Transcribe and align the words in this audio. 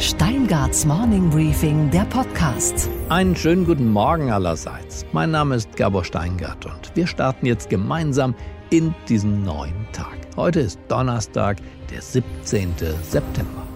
Steingarts 0.00 0.86
Morning 0.86 1.28
Briefing, 1.28 1.90
der 1.90 2.06
Podcast. 2.06 2.88
Einen 3.10 3.36
schönen 3.36 3.66
guten 3.66 3.86
Morgen 3.86 4.30
allerseits. 4.30 5.04
Mein 5.12 5.30
Name 5.30 5.56
ist 5.56 5.76
Gabor 5.76 6.06
Steingart 6.06 6.64
und 6.64 6.96
wir 6.96 7.06
starten 7.06 7.44
jetzt 7.44 7.68
gemeinsam 7.68 8.34
in 8.70 8.94
diesen 9.10 9.44
neuen 9.44 9.86
Tag. 9.92 10.16
Heute 10.36 10.60
ist 10.60 10.80
Donnerstag, 10.88 11.58
der 11.90 12.00
17. 12.00 12.72
September. 13.02 13.66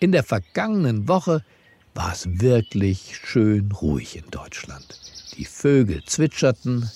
In 0.00 0.10
der 0.10 0.24
vergangenen 0.24 1.06
Woche 1.06 1.44
war 1.94 2.10
es 2.10 2.26
wirklich 2.40 3.20
schön 3.22 3.70
ruhig 3.70 4.16
in 4.16 4.28
Deutschland. 4.32 4.98
Die 5.38 5.44
Vögel 5.44 6.02
zwitscherten, 6.06 6.90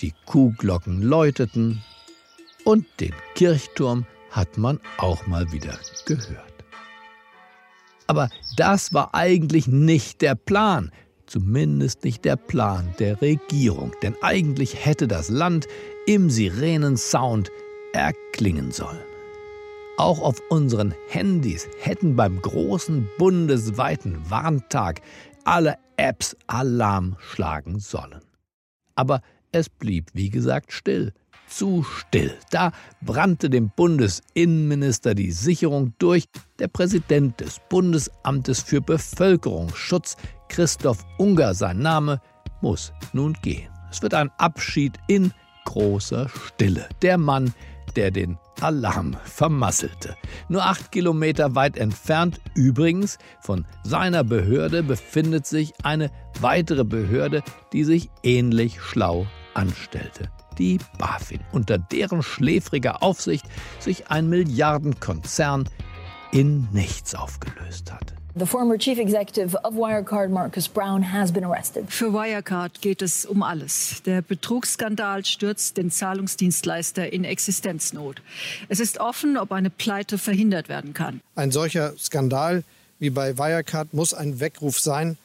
die 0.00 0.14
Kuhglocken 0.24 1.02
läuteten 1.02 1.82
und 2.68 2.84
den 3.00 3.14
Kirchturm 3.34 4.04
hat 4.30 4.58
man 4.58 4.78
auch 4.98 5.26
mal 5.26 5.50
wieder 5.52 5.78
gehört. 6.04 6.52
Aber 8.06 8.28
das 8.58 8.92
war 8.92 9.14
eigentlich 9.14 9.68
nicht 9.68 10.20
der 10.20 10.34
Plan, 10.34 10.92
zumindest 11.24 12.04
nicht 12.04 12.26
der 12.26 12.36
Plan 12.36 12.94
der 12.98 13.22
Regierung, 13.22 13.92
denn 14.02 14.14
eigentlich 14.20 14.84
hätte 14.84 15.08
das 15.08 15.30
Land 15.30 15.66
im 16.06 16.28
Sirenensound 16.28 17.50
erklingen 17.94 18.70
sollen. 18.70 19.00
Auch 19.96 20.20
auf 20.20 20.42
unseren 20.50 20.94
Handys 21.08 21.66
hätten 21.80 22.16
beim 22.16 22.42
großen 22.42 23.08
bundesweiten 23.16 24.30
Warntag 24.30 25.00
alle 25.44 25.78
Apps 25.96 26.36
Alarm 26.48 27.16
schlagen 27.18 27.78
sollen. 27.78 28.20
Aber 28.94 29.22
es 29.52 29.70
blieb, 29.70 30.10
wie 30.12 30.28
gesagt, 30.28 30.70
still. 30.70 31.14
Zu 31.48 31.82
still. 31.82 32.34
Da 32.50 32.72
brannte 33.00 33.48
dem 33.50 33.70
Bundesinnenminister 33.74 35.14
die 35.14 35.32
Sicherung 35.32 35.94
durch. 35.98 36.24
Der 36.58 36.68
Präsident 36.68 37.40
des 37.40 37.60
Bundesamtes 37.68 38.60
für 38.60 38.80
Bevölkerungsschutz, 38.80 40.16
Christoph 40.48 41.04
Unger, 41.18 41.54
sein 41.54 41.78
Name, 41.78 42.20
muss 42.60 42.92
nun 43.12 43.34
gehen. 43.42 43.68
Es 43.90 44.02
wird 44.02 44.14
ein 44.14 44.30
Abschied 44.38 44.98
in 45.06 45.32
großer 45.64 46.28
Stille. 46.28 46.88
Der 47.02 47.18
Mann, 47.18 47.54
der 47.96 48.10
den 48.10 48.38
Alarm 48.60 49.16
vermasselte. 49.24 50.16
Nur 50.48 50.64
acht 50.64 50.92
Kilometer 50.92 51.54
weit 51.54 51.76
entfernt, 51.76 52.40
übrigens 52.54 53.18
von 53.40 53.66
seiner 53.84 54.24
Behörde, 54.24 54.82
befindet 54.82 55.46
sich 55.46 55.72
eine 55.84 56.10
weitere 56.40 56.84
Behörde, 56.84 57.42
die 57.72 57.84
sich 57.84 58.10
ähnlich 58.22 58.80
schlau 58.80 59.26
anstellte. 59.54 60.30
Die 60.58 60.78
BaFin, 60.98 61.40
unter 61.52 61.78
deren 61.78 62.22
schläfriger 62.22 63.02
Aufsicht 63.02 63.44
sich 63.78 64.10
ein 64.10 64.28
Milliardenkonzern 64.28 65.68
in 66.32 66.68
nichts 66.72 67.14
aufgelöst 67.14 67.92
hat. 67.92 68.14
The 68.38 68.46
former 68.46 68.78
chief 68.78 68.98
executive 68.98 69.56
of 69.64 69.74
Wirecard, 69.74 70.30
Marcus 70.30 70.68
Brown, 70.68 71.12
has 71.12 71.32
been 71.32 71.44
arrested. 71.44 71.90
Für 71.90 72.12
Wirecard 72.12 72.80
geht 72.80 73.02
es 73.02 73.26
um 73.26 73.42
alles. 73.42 74.02
Der 74.04 74.22
Betrugsskandal 74.22 75.24
stürzt 75.24 75.76
den 75.76 75.90
Zahlungsdienstleister 75.90 77.12
in 77.12 77.24
Existenznot. 77.24 78.22
Es 78.68 78.78
ist 78.78 79.00
offen, 79.00 79.36
ob 79.36 79.50
eine 79.50 79.70
Pleite 79.70 80.18
verhindert 80.18 80.68
werden 80.68 80.94
kann. 80.94 81.20
Ein 81.34 81.50
solcher 81.50 81.94
Skandal 81.98 82.62
wie 83.00 83.10
bei 83.10 83.38
Wirecard 83.38 83.92
muss 83.92 84.14
ein 84.14 84.38
Weckruf 84.40 84.78
sein, 84.78 85.16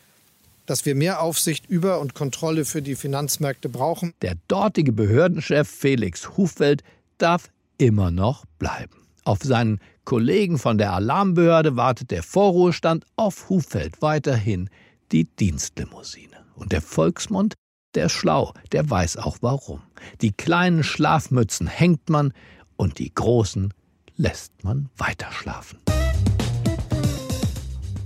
dass 0.65 0.85
wir 0.85 0.95
mehr 0.95 1.21
Aufsicht 1.21 1.67
über 1.67 1.99
und 1.99 2.13
Kontrolle 2.13 2.65
für 2.65 2.81
die 2.81 2.95
Finanzmärkte 2.95 3.69
brauchen. 3.69 4.13
Der 4.21 4.35
dortige 4.47 4.91
Behördenchef 4.91 5.67
Felix 5.69 6.37
Hufeld 6.37 6.83
darf 7.17 7.49
immer 7.77 8.11
noch 8.11 8.45
bleiben. 8.59 9.07
Auf 9.25 9.39
seinen 9.41 9.79
Kollegen 10.05 10.57
von 10.57 10.77
der 10.77 10.93
Alarmbehörde 10.93 11.77
wartet 11.77 12.11
der 12.11 12.23
Vorruhestand, 12.23 13.05
auf 13.15 13.49
Hufeld 13.49 14.01
weiterhin 14.01 14.69
die 15.11 15.25
Dienstlimousine. 15.25 16.43
Und 16.55 16.71
der 16.71 16.81
Volksmund, 16.81 17.55
der 17.95 18.07
ist 18.07 18.13
schlau, 18.13 18.53
der 18.71 18.89
weiß 18.89 19.17
auch 19.17 19.37
warum. 19.41 19.81
Die 20.21 20.31
kleinen 20.31 20.83
Schlafmützen 20.83 21.67
hängt 21.67 22.09
man 22.09 22.33
und 22.75 22.99
die 22.99 23.13
großen 23.13 23.73
lässt 24.17 24.63
man 24.63 24.89
weiterschlafen. 24.97 25.82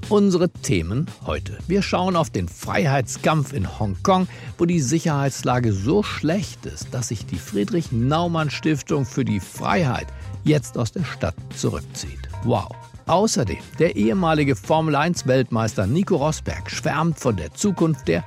Unsere 0.10 0.48
Themen 0.48 1.06
heute. 1.26 1.58
Wir 1.68 1.82
schauen 1.82 2.16
auf 2.16 2.30
den 2.30 2.48
Freiheitskampf 2.48 3.52
in 3.52 3.78
Hongkong, 3.78 4.30
wo 4.58 4.64
die 4.64 4.80
Sicherheitslage 4.80 5.74
so 5.74 6.02
schlecht 6.02 6.66
ist, 6.66 6.94
dass 6.94 7.10
sich 7.10 7.26
die 7.26 7.38
Friedrich 7.38 7.92
Naumann 7.92 8.50
Stiftung 8.50 9.06
für 9.06 9.26
die 9.26 9.42
Freiheit 9.42 10.08
jetzt 10.46 10.78
aus 10.78 10.94
der 10.94 11.04
Stadt 11.04 11.36
zurückzieht. 11.54 12.30
Wow. 12.46 12.70
Außerdem, 13.08 13.58
der 13.80 13.98
ehemalige 13.98 14.56
Formel-1-Weltmeister 14.56 15.88
Nico 15.88 16.16
Rosberg 16.16 16.72
schwärmt 16.72 17.20
von 17.20 17.36
der 17.36 17.54
Zukunft 17.54 18.08
der 18.08 18.24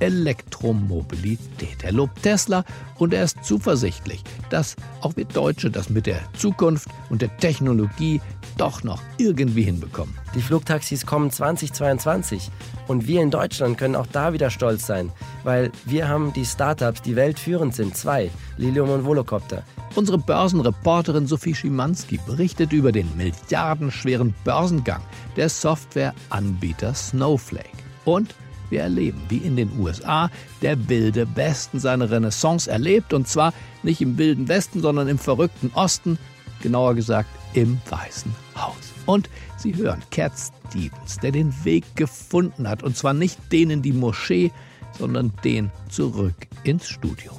Elektromobilität. 0.00 1.82
Er 1.82 1.92
lobt 1.92 2.22
Tesla 2.22 2.64
und 2.98 3.14
er 3.14 3.24
ist 3.24 3.44
zuversichtlich, 3.44 4.22
dass 4.50 4.76
auch 5.00 5.16
wir 5.16 5.24
Deutsche 5.24 5.70
das 5.70 5.90
mit 5.90 6.06
der 6.06 6.20
Zukunft 6.36 6.88
und 7.10 7.22
der 7.22 7.36
Technologie 7.38 8.20
doch 8.56 8.84
noch 8.84 9.00
irgendwie 9.18 9.62
hinbekommen. 9.62 10.14
Die 10.34 10.42
Flugtaxis 10.42 11.06
kommen 11.06 11.30
2022 11.30 12.50
und 12.86 13.06
wir 13.06 13.22
in 13.22 13.30
Deutschland 13.30 13.78
können 13.78 13.96
auch 13.96 14.06
da 14.06 14.32
wieder 14.32 14.50
stolz 14.50 14.86
sein, 14.86 15.10
weil 15.42 15.70
wir 15.84 16.08
haben 16.08 16.32
die 16.32 16.44
Startups, 16.44 17.02
die 17.02 17.16
weltführend 17.16 17.74
sind, 17.74 17.96
zwei, 17.96 18.30
Lilium 18.56 18.90
und 18.90 19.04
Volocopter. 19.04 19.64
Unsere 19.94 20.18
Börsenreporterin 20.18 21.26
Sophie 21.26 21.54
Schimanski 21.54 22.18
berichtet 22.26 22.72
über 22.72 22.90
den 22.90 23.08
milliardenschweren 23.16 24.34
Börsengang 24.44 25.02
der 25.36 25.48
Softwareanbieter 25.48 26.94
Snowflake. 26.94 27.70
Und 28.04 28.34
wir 28.70 28.82
erleben, 28.82 29.20
wie 29.28 29.38
in 29.38 29.56
den 29.56 29.70
USA 29.78 30.30
der 30.62 30.88
wilde 30.88 31.26
Westen 31.36 31.78
seine 31.78 32.10
Renaissance 32.10 32.70
erlebt, 32.70 33.12
und 33.12 33.28
zwar 33.28 33.52
nicht 33.82 34.00
im 34.00 34.18
wilden 34.18 34.48
Westen, 34.48 34.80
sondern 34.80 35.08
im 35.08 35.18
verrückten 35.18 35.70
Osten, 35.74 36.18
genauer 36.62 36.94
gesagt 36.94 37.28
im 37.54 37.80
Weißen 37.88 38.34
Haus. 38.56 38.92
Und 39.06 39.28
Sie 39.56 39.76
hören 39.76 40.02
Cat 40.10 40.32
Stevens, 40.36 41.18
der 41.22 41.32
den 41.32 41.54
Weg 41.64 41.84
gefunden 41.96 42.68
hat, 42.68 42.82
und 42.82 42.96
zwar 42.96 43.14
nicht 43.14 43.38
den 43.52 43.70
in 43.70 43.82
die 43.82 43.92
Moschee, 43.92 44.50
sondern 44.98 45.32
den 45.44 45.70
zurück 45.88 46.34
ins 46.64 46.88
Studio. 46.88 47.32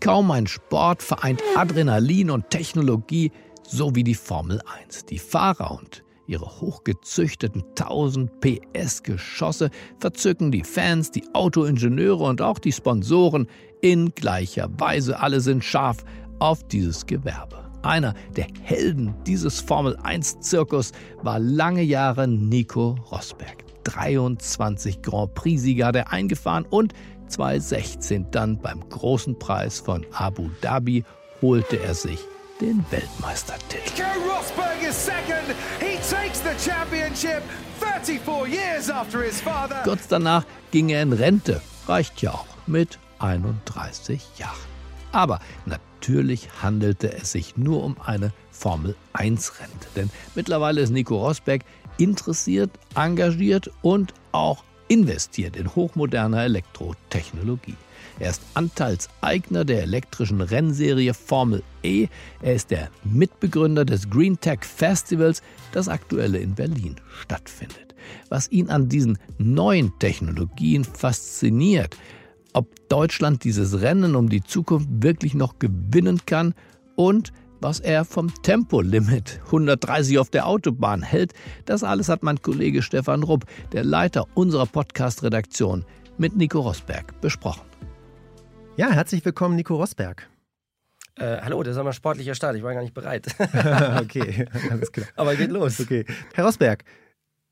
Kaum 0.00 0.30
ein 0.30 0.46
Sport 0.46 1.02
vereint 1.02 1.42
Adrenalin 1.56 2.30
und 2.30 2.50
Technologie 2.50 3.30
so 3.70 3.94
wie 3.94 4.04
die 4.04 4.14
Formel 4.14 4.60
1. 4.84 5.06
Die 5.06 5.18
Fahrer 5.18 5.70
und 5.72 6.02
ihre 6.30 6.46
hochgezüchteten 6.60 7.64
1000 7.78 8.30
PS 8.40 9.02
Geschosse 9.02 9.70
verzücken 9.98 10.52
die 10.52 10.62
Fans, 10.62 11.10
die 11.10 11.24
Autoingenieure 11.34 12.24
und 12.24 12.40
auch 12.40 12.58
die 12.58 12.72
Sponsoren 12.72 13.48
in 13.80 14.14
gleicher 14.14 14.68
Weise. 14.78 15.20
Alle 15.20 15.40
sind 15.40 15.64
scharf 15.64 16.04
auf 16.38 16.62
dieses 16.64 17.06
Gewerbe. 17.06 17.58
Einer 17.82 18.14
der 18.36 18.46
Helden 18.62 19.14
dieses 19.26 19.60
Formel 19.60 19.96
1 20.02 20.40
Zirkus 20.40 20.92
war 21.22 21.38
lange 21.38 21.82
Jahre 21.82 22.28
Nico 22.28 22.96
Rosberg. 23.10 23.64
23 23.84 25.02
Grand 25.02 25.34
Prix-Sieger 25.34 25.86
hat 25.86 25.96
er 25.96 26.12
eingefahren 26.12 26.66
und 26.68 26.92
2016 27.28 28.26
dann 28.30 28.58
beim 28.58 28.86
großen 28.88 29.38
Preis 29.38 29.80
von 29.80 30.04
Abu 30.12 30.50
Dhabi 30.60 31.04
holte 31.40 31.80
er 31.80 31.94
sich 31.94 32.20
den 32.60 32.84
Weltmeistertitel. 32.90 33.90
Nico 33.96 34.30
Rosberg 34.30 34.82
is 34.86 35.06
second. 35.06 35.56
Kurz 39.84 40.08
danach 40.08 40.44
ging 40.72 40.88
er 40.88 41.02
in 41.02 41.12
Rente. 41.12 41.60
Reicht 41.86 42.20
ja 42.20 42.32
auch 42.32 42.46
mit 42.66 42.98
31 43.20 44.20
Jahren. 44.36 44.56
Aber 45.12 45.38
natürlich 45.66 46.48
handelte 46.62 47.12
es 47.12 47.30
sich 47.30 47.56
nur 47.56 47.84
um 47.84 47.96
eine 48.04 48.32
Formel 48.50 48.96
1 49.12 49.60
Rente, 49.60 49.86
denn 49.94 50.10
mittlerweile 50.34 50.80
ist 50.80 50.90
Nico 50.90 51.16
Rosberg 51.16 51.62
interessiert, 51.96 52.70
engagiert 52.96 53.70
und 53.82 54.12
auch 54.32 54.64
investiert 54.88 55.54
in 55.54 55.72
hochmoderne 55.76 56.42
Elektrotechnologie. 56.42 57.76
Er 58.20 58.30
ist 58.30 58.42
Anteilseigner 58.52 59.64
der 59.64 59.82
elektrischen 59.82 60.42
Rennserie 60.42 61.14
Formel 61.14 61.62
E. 61.82 62.08
Er 62.42 62.54
ist 62.54 62.70
der 62.70 62.90
Mitbegründer 63.02 63.86
des 63.86 64.10
Green 64.10 64.38
Tech 64.38 64.60
Festivals, 64.60 65.42
das 65.72 65.88
aktuell 65.88 66.34
in 66.34 66.54
Berlin 66.54 66.96
stattfindet. 67.22 67.94
Was 68.28 68.52
ihn 68.52 68.68
an 68.68 68.90
diesen 68.90 69.18
neuen 69.38 69.98
Technologien 69.98 70.84
fasziniert, 70.84 71.96
ob 72.52 72.68
Deutschland 72.90 73.42
dieses 73.42 73.80
Rennen 73.80 74.14
um 74.14 74.28
die 74.28 74.42
Zukunft 74.42 74.88
wirklich 74.90 75.32
noch 75.32 75.58
gewinnen 75.58 76.20
kann 76.26 76.54
und 76.96 77.32
was 77.62 77.80
er 77.80 78.04
vom 78.04 78.32
Tempolimit 78.42 79.40
130 79.46 80.18
auf 80.18 80.28
der 80.28 80.46
Autobahn 80.46 81.02
hält. 81.02 81.32
Das 81.64 81.82
alles 81.82 82.10
hat 82.10 82.22
mein 82.22 82.40
Kollege 82.42 82.82
Stefan 82.82 83.22
Rupp, 83.22 83.46
der 83.72 83.84
Leiter 83.84 84.26
unserer 84.34 84.66
Podcast-Redaktion, 84.66 85.84
mit 86.18 86.36
Nico 86.36 86.60
Rosberg 86.60 87.18
besprochen. 87.20 87.62
Ja, 88.80 88.90
herzlich 88.92 89.22
willkommen, 89.26 89.56
Nico 89.56 89.76
Rosberg. 89.76 90.26
Äh, 91.16 91.42
hallo, 91.42 91.62
das 91.62 91.76
ist 91.76 91.84
ein 91.84 91.92
sportlicher 91.92 92.34
Start. 92.34 92.56
Ich 92.56 92.62
war 92.62 92.72
gar 92.72 92.80
nicht 92.80 92.94
bereit. 92.94 93.26
okay, 94.00 94.46
alles 94.70 94.90
klar. 94.90 95.06
Aber 95.16 95.36
geht 95.36 95.50
los. 95.50 95.78
Okay. 95.80 96.06
Herr 96.32 96.46
Rosberg, 96.46 96.84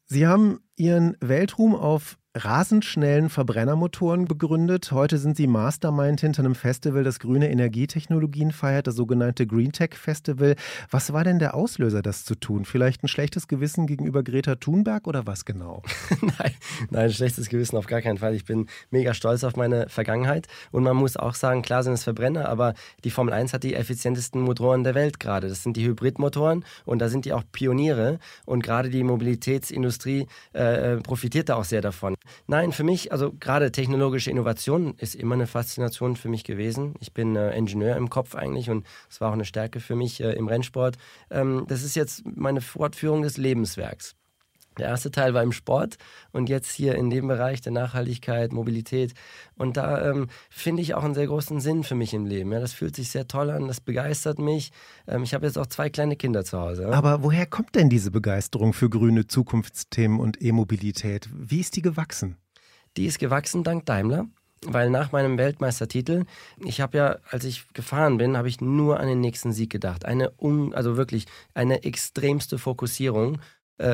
Sie 0.06 0.26
haben 0.26 0.60
Ihren 0.76 1.18
Weltruhm 1.20 1.74
auf 1.74 2.16
rasend 2.44 2.84
schnellen 2.84 3.28
Verbrennermotoren 3.30 4.26
begründet. 4.26 4.92
Heute 4.92 5.18
sind 5.18 5.36
sie 5.36 5.46
Mastermind 5.46 6.20
hinter 6.20 6.44
einem 6.44 6.54
Festival, 6.54 7.02
das 7.02 7.18
grüne 7.18 7.50
Energietechnologien 7.50 8.52
feiert, 8.52 8.86
das 8.86 8.94
sogenannte 8.94 9.46
Green 9.46 9.72
Tech 9.72 9.94
Festival. 9.94 10.54
Was 10.90 11.12
war 11.12 11.24
denn 11.24 11.38
der 11.38 11.54
Auslöser, 11.54 12.02
das 12.02 12.24
zu 12.24 12.34
tun? 12.34 12.64
Vielleicht 12.64 13.02
ein 13.02 13.08
schlechtes 13.08 13.48
Gewissen 13.48 13.86
gegenüber 13.86 14.22
Greta 14.22 14.54
Thunberg 14.54 15.06
oder 15.06 15.26
was 15.26 15.44
genau? 15.44 15.82
nein, 16.38 16.52
nein, 16.90 17.12
schlechtes 17.12 17.48
Gewissen 17.48 17.76
auf 17.76 17.86
gar 17.86 18.02
keinen 18.02 18.18
Fall. 18.18 18.34
Ich 18.34 18.44
bin 18.44 18.66
mega 18.90 19.14
stolz 19.14 19.42
auf 19.44 19.56
meine 19.56 19.88
Vergangenheit 19.88 20.46
und 20.70 20.84
man 20.84 20.96
muss 20.96 21.16
auch 21.16 21.34
sagen, 21.34 21.62
klar 21.62 21.82
sind 21.82 21.94
es 21.94 22.04
Verbrenner, 22.04 22.48
aber 22.48 22.74
die 23.04 23.10
Formel 23.10 23.34
1 23.34 23.52
hat 23.52 23.64
die 23.64 23.74
effizientesten 23.74 24.40
Motoren 24.40 24.84
der 24.84 24.94
Welt 24.94 25.18
gerade. 25.18 25.48
Das 25.48 25.62
sind 25.62 25.76
die 25.76 25.86
Hybridmotoren 25.86 26.64
und 26.84 27.00
da 27.00 27.08
sind 27.08 27.24
die 27.24 27.32
auch 27.32 27.42
Pioniere 27.50 28.18
und 28.46 28.62
gerade 28.62 28.90
die 28.90 29.02
Mobilitätsindustrie 29.02 30.26
äh, 30.54 30.94
äh 30.94 30.96
profitiert 30.98 31.48
da 31.48 31.56
auch 31.56 31.64
sehr 31.64 31.80
davon. 31.80 32.14
Nein, 32.46 32.72
für 32.72 32.84
mich, 32.84 33.12
also 33.12 33.32
gerade 33.38 33.72
technologische 33.72 34.30
Innovation 34.30 34.94
ist 34.98 35.14
immer 35.14 35.34
eine 35.34 35.46
Faszination 35.46 36.16
für 36.16 36.28
mich 36.28 36.44
gewesen. 36.44 36.94
Ich 37.00 37.12
bin 37.12 37.36
äh, 37.36 37.56
Ingenieur 37.56 37.96
im 37.96 38.10
Kopf 38.10 38.34
eigentlich 38.34 38.70
und 38.70 38.86
es 39.10 39.20
war 39.20 39.28
auch 39.30 39.34
eine 39.34 39.44
Stärke 39.44 39.80
für 39.80 39.96
mich 39.96 40.20
äh, 40.20 40.32
im 40.32 40.48
Rennsport. 40.48 40.96
Ähm, 41.30 41.64
das 41.68 41.82
ist 41.82 41.94
jetzt 41.94 42.22
meine 42.24 42.60
Fortführung 42.60 43.22
des 43.22 43.36
Lebenswerks. 43.36 44.17
Der 44.78 44.88
erste 44.88 45.10
Teil 45.10 45.34
war 45.34 45.42
im 45.42 45.52
Sport 45.52 45.96
und 46.32 46.48
jetzt 46.48 46.70
hier 46.70 46.94
in 46.94 47.10
dem 47.10 47.28
Bereich 47.28 47.60
der 47.60 47.72
Nachhaltigkeit, 47.72 48.52
Mobilität. 48.52 49.14
Und 49.56 49.76
da 49.76 50.10
ähm, 50.10 50.28
finde 50.50 50.82
ich 50.82 50.94
auch 50.94 51.04
einen 51.04 51.14
sehr 51.14 51.26
großen 51.26 51.60
Sinn 51.60 51.84
für 51.84 51.94
mich 51.94 52.14
im 52.14 52.26
Leben. 52.26 52.52
Ja, 52.52 52.60
das 52.60 52.72
fühlt 52.72 52.96
sich 52.96 53.10
sehr 53.10 53.28
toll 53.28 53.50
an, 53.50 53.68
das 53.68 53.80
begeistert 53.80 54.38
mich. 54.38 54.72
Ähm, 55.06 55.22
ich 55.22 55.34
habe 55.34 55.46
jetzt 55.46 55.58
auch 55.58 55.66
zwei 55.66 55.90
kleine 55.90 56.16
Kinder 56.16 56.44
zu 56.44 56.58
Hause. 56.58 56.88
Aber 56.88 57.22
woher 57.22 57.46
kommt 57.46 57.74
denn 57.74 57.88
diese 57.88 58.10
Begeisterung 58.10 58.72
für 58.72 58.88
grüne 58.88 59.26
Zukunftsthemen 59.26 60.20
und 60.20 60.40
E-Mobilität? 60.42 61.28
Wie 61.34 61.60
ist 61.60 61.76
die 61.76 61.82
gewachsen? 61.82 62.36
Die 62.96 63.06
ist 63.06 63.18
gewachsen 63.18 63.64
dank 63.64 63.86
Daimler 63.86 64.26
weil 64.66 64.90
nach 64.90 65.12
meinem 65.12 65.38
Weltmeistertitel, 65.38 66.24
ich 66.64 66.80
habe 66.80 66.98
ja, 66.98 67.16
als 67.30 67.44
ich 67.44 67.72
gefahren 67.74 68.18
bin, 68.18 68.36
habe 68.36 68.48
ich 68.48 68.60
nur 68.60 68.98
an 69.00 69.06
den 69.06 69.20
nächsten 69.20 69.52
Sieg 69.52 69.70
gedacht. 69.70 70.04
Eine, 70.04 70.32
un, 70.40 70.74
also 70.74 70.96
wirklich 70.96 71.26
eine 71.54 71.84
extremste 71.84 72.58
Fokussierung 72.58 73.38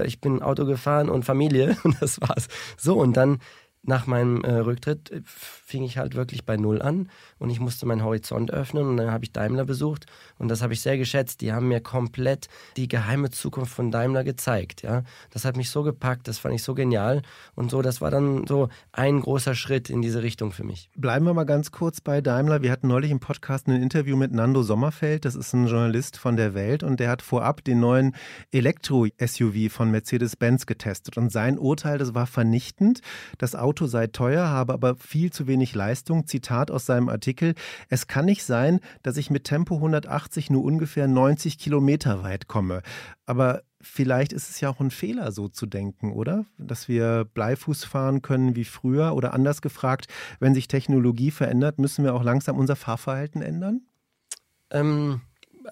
ich 0.06 0.20
bin 0.20 0.42
Auto 0.42 0.64
gefahren 0.64 1.08
und 1.08 1.24
Familie 1.24 1.76
und 1.84 2.00
das 2.00 2.20
war's. 2.20 2.48
So, 2.76 2.96
und 2.96 3.16
dann 3.16 3.38
nach 3.86 4.06
meinem 4.06 4.42
äh, 4.42 4.52
Rücktritt 4.52 5.10
äh, 5.10 5.20
fing 5.24 5.84
ich 5.84 5.98
halt 5.98 6.14
wirklich 6.14 6.44
bei 6.44 6.56
Null 6.56 6.82
an 6.82 7.10
und 7.38 7.50
ich 7.50 7.60
musste 7.60 7.86
meinen 7.86 8.02
Horizont 8.02 8.50
öffnen 8.50 8.86
und 8.86 8.96
dann 8.96 9.10
habe 9.10 9.24
ich 9.24 9.32
Daimler 9.32 9.64
besucht 9.64 10.06
und 10.38 10.48
das 10.48 10.62
habe 10.62 10.72
ich 10.72 10.80
sehr 10.80 10.98
geschätzt. 10.98 11.40
Die 11.40 11.52
haben 11.52 11.68
mir 11.68 11.80
komplett 11.80 12.48
die 12.76 12.88
geheime 12.88 13.30
Zukunft 13.30 13.74
von 13.74 13.90
Daimler 13.90 14.24
gezeigt. 14.24 14.82
Ja, 14.82 15.02
das 15.30 15.44
hat 15.44 15.56
mich 15.56 15.70
so 15.70 15.82
gepackt, 15.82 16.28
das 16.28 16.38
fand 16.38 16.54
ich 16.54 16.62
so 16.62 16.74
genial 16.74 17.22
und 17.54 17.70
so. 17.70 17.82
Das 17.82 18.00
war 18.00 18.10
dann 18.10 18.46
so 18.46 18.68
ein 18.92 19.20
großer 19.20 19.54
Schritt 19.54 19.90
in 19.90 20.02
diese 20.02 20.22
Richtung 20.22 20.52
für 20.52 20.64
mich. 20.64 20.88
Bleiben 20.96 21.26
wir 21.26 21.34
mal 21.34 21.44
ganz 21.44 21.70
kurz 21.70 22.00
bei 22.00 22.20
Daimler. 22.20 22.62
Wir 22.62 22.72
hatten 22.72 22.88
neulich 22.88 23.10
im 23.10 23.20
Podcast 23.20 23.68
ein 23.68 23.82
Interview 23.82 24.16
mit 24.16 24.32
Nando 24.32 24.62
Sommerfeld. 24.62 25.24
Das 25.24 25.34
ist 25.34 25.52
ein 25.52 25.66
Journalist 25.66 26.16
von 26.16 26.36
der 26.36 26.54
Welt 26.54 26.82
und 26.82 27.00
der 27.00 27.10
hat 27.10 27.22
vorab 27.22 27.64
den 27.64 27.80
neuen 27.80 28.14
Elektro-SUV 28.52 29.70
von 29.70 29.90
Mercedes-Benz 29.90 30.66
getestet 30.66 31.16
und 31.16 31.30
sein 31.30 31.58
Urteil, 31.58 31.98
das 31.98 32.14
war 32.14 32.26
vernichtend. 32.26 33.00
Das 33.38 33.54
Auto 33.54 33.73
Auto 33.74 33.86
sei 33.86 34.06
teuer, 34.06 34.46
habe 34.46 34.72
aber 34.72 34.94
viel 34.94 35.32
zu 35.32 35.48
wenig 35.48 35.74
Leistung. 35.74 36.28
Zitat 36.28 36.70
aus 36.70 36.86
seinem 36.86 37.08
Artikel: 37.08 37.56
Es 37.88 38.06
kann 38.06 38.24
nicht 38.24 38.44
sein, 38.44 38.78
dass 39.02 39.16
ich 39.16 39.30
mit 39.30 39.42
Tempo 39.42 39.74
180 39.74 40.48
nur 40.48 40.62
ungefähr 40.62 41.08
90 41.08 41.58
Kilometer 41.58 42.22
weit 42.22 42.46
komme. 42.46 42.82
Aber 43.26 43.62
vielleicht 43.80 44.32
ist 44.32 44.48
es 44.48 44.60
ja 44.60 44.68
auch 44.70 44.78
ein 44.78 44.92
Fehler, 44.92 45.32
so 45.32 45.48
zu 45.48 45.66
denken, 45.66 46.12
oder? 46.12 46.44
Dass 46.56 46.86
wir 46.86 47.24
Bleifuß 47.24 47.82
fahren 47.82 48.22
können 48.22 48.54
wie 48.54 48.64
früher 48.64 49.12
oder 49.12 49.34
anders 49.34 49.60
gefragt, 49.60 50.06
wenn 50.38 50.54
sich 50.54 50.68
Technologie 50.68 51.32
verändert, 51.32 51.80
müssen 51.80 52.04
wir 52.04 52.14
auch 52.14 52.22
langsam 52.22 52.56
unser 52.56 52.76
Fahrverhalten 52.76 53.42
ändern? 53.42 53.80
Ähm, 54.70 55.20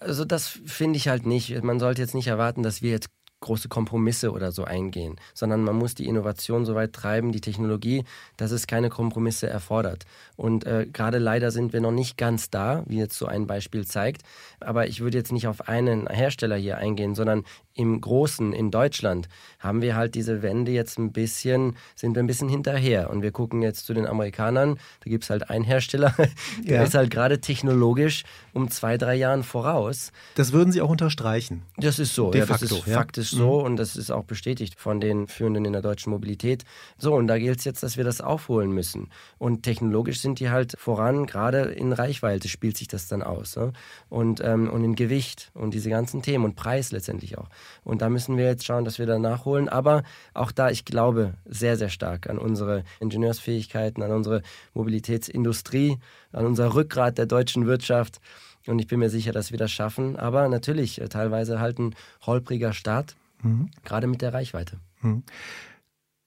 also 0.01 0.25
das 0.25 0.49
finde 0.49 0.97
ich 0.97 1.07
halt 1.07 1.25
nicht. 1.25 1.63
Man 1.63 1.79
sollte 1.79 2.03
jetzt 2.03 2.17
nicht 2.17 2.27
erwarten, 2.27 2.65
dass 2.65 2.83
wir 2.83 2.91
jetzt 2.91 3.11
große 3.43 3.69
Kompromisse 3.69 4.33
oder 4.33 4.51
so 4.53 4.65
eingehen, 4.65 5.17
sondern 5.35 5.63
man 5.63 5.77
muss 5.77 5.95
die 5.95 6.07
Innovation 6.07 6.65
so 6.65 6.75
weit 6.75 6.95
treiben, 6.95 7.33
die 7.33 7.43
Technologie, 7.43 8.05
dass 8.39 8.51
es 8.51 8.67
keine 8.67 8.89
Kompromisse 8.89 9.49
erfordert. 9.49 10.07
Und 10.37 10.65
äh, 10.65 10.87
gerade 10.91 11.19
leider 11.19 11.51
sind 11.51 11.75
wir 11.75 11.81
noch 11.83 11.93
nicht 11.93 12.17
ganz 12.17 12.49
da, 12.49 12.83
wie 12.87 12.99
jetzt 12.99 13.19
so 13.19 13.27
ein 13.27 13.47
Beispiel 13.47 13.87
zeigt. 13.87 14.23
Aber 14.61 14.89
ich 14.89 15.01
würde 15.01 15.19
jetzt 15.19 15.33
nicht 15.33 15.47
auf 15.47 15.69
einen 15.69 16.07
Hersteller 16.07 16.57
hier 16.57 16.79
eingehen, 16.79 17.15
sondern 17.15 17.45
im 17.75 18.01
Großen 18.01 18.53
in 18.53 18.71
Deutschland 18.71 19.29
haben 19.59 19.83
wir 19.83 19.97
halt 19.97 20.15
diese 20.15 20.43
Wende 20.43 20.73
jetzt 20.73 20.99
ein 20.99 21.13
bisschen, 21.13 21.77
sind 21.95 22.15
wir 22.15 22.23
ein 22.23 22.27
bisschen 22.27 22.49
hinterher. 22.49 23.11
Und 23.11 23.23
wir 23.23 23.33
gucken 23.33 23.63
jetzt 23.63 23.87
zu 23.87 23.95
den 23.95 24.07
Amerikanern, 24.07 24.79
da 25.05 25.11
gibt 25.11 25.25
es 25.25 25.31
halt 25.31 25.51
einen 25.51 25.65
Hersteller, 25.65 26.15
der 26.67 26.77
ja. 26.77 26.83
ist 26.83 26.95
halt 26.95 27.11
gerade 27.11 27.41
technologisch 27.41 28.25
um 28.53 28.71
zwei, 28.71 28.99
drei 28.99 29.15
Jahren 29.15 29.43
voraus. 29.43 30.13
Das 30.35 30.53
würden 30.53 30.73
Sie 30.73 30.81
auch 30.81 30.91
unterstreichen. 30.91 31.63
Das 31.77 31.99
ist 31.99 32.15
so, 32.15 32.31
De 32.31 32.41
ja, 32.41 32.47
facto, 32.47 32.67
das 32.67 32.79
ist 32.79 32.87
ja. 32.87 32.95
faktisch 32.95 33.32
so 33.33 33.61
mhm. 33.61 33.67
und 33.67 33.77
das 33.77 33.97
ist 33.97 34.11
auch 34.11 34.25
bestätigt 34.25 34.79
von 34.79 35.01
den 35.01 35.27
Führenden 35.27 35.65
in 35.65 35.73
der 35.73 35.83
deutschen 35.83 36.11
Mobilität. 36.11 36.65
So, 36.99 37.15
und 37.15 37.27
da 37.27 37.39
gilt 37.39 37.59
es 37.59 37.65
jetzt, 37.65 37.83
dass 37.83 37.97
wir 37.97 38.05
das 38.05 38.21
aufholen 38.21 38.71
müssen. 38.71 39.09
Und 39.39 39.63
technologisch 39.63 40.21
sind 40.21 40.39
die 40.39 40.51
halt 40.51 40.77
voran, 40.79 41.27
gerade 41.27 41.63
in 41.63 41.93
Reichweite 41.93 42.49
spielt 42.49 42.77
sich 42.77 42.89
das 42.89 43.09
dann 43.09 43.23
aus. 43.23 43.57
Ne? 43.57 43.73
Und, 44.09 44.41
ähm, 44.45 44.71
und 44.71 44.85
in 44.85 44.95
Gewicht 44.95 45.51
und 45.55 45.75
diese 45.75 45.91
ganzen 45.91 46.23
Themen 46.23 46.45
und 46.45 46.55
Preis 46.55 46.93
letztendlich 46.93 47.39
auch. 47.39 47.49
Und 47.83 48.03
da 48.03 48.09
müssen 48.09 48.37
wir 48.37 48.45
jetzt 48.45 48.65
schauen, 48.65 48.85
dass 48.85 48.99
wir 48.99 49.07
da 49.07 49.19
nachholen. 49.19 49.69
Aber 49.69 50.03
auch 50.35 50.53
da, 50.53 50.71
ich 50.71 50.85
glaube 50.85 51.35
sehr, 51.47 51.77
sehr 51.77 51.89
stark 51.89 52.29
an 52.29 52.39
unsere 52.39 52.85
Ingenieursfähigkeiten, 53.01 54.03
an 54.03 54.13
unsere 54.13 54.43
Mobilitätsindustrie, 54.75 55.99
an 56.33 56.47
unser 56.47 56.75
Rückgrat 56.75 57.19
der 57.19 57.27
deutschen 57.27 57.67
Wirtschaft. 57.67 58.21
Und 58.67 58.79
ich 58.79 58.87
bin 58.87 59.01
mir 59.01 59.11
sicher, 59.11 59.33
dass 59.33 59.51
wir 59.51 59.59
das 59.59 59.73
schaffen. 59.73 60.17
Aber 60.17 60.49
natürlich, 60.49 61.01
äh, 61.01 61.09
teilweise 61.09 61.61
halt 61.61 61.79
ein 61.79 61.95
holpriger 62.25 62.73
Start, 62.73 63.17
mhm. 63.43 63.71
gerade 63.85 64.07
mit 64.07 64.23
der 64.23 64.33
Reichweite. 64.33 64.79
Mhm. 65.01 65.25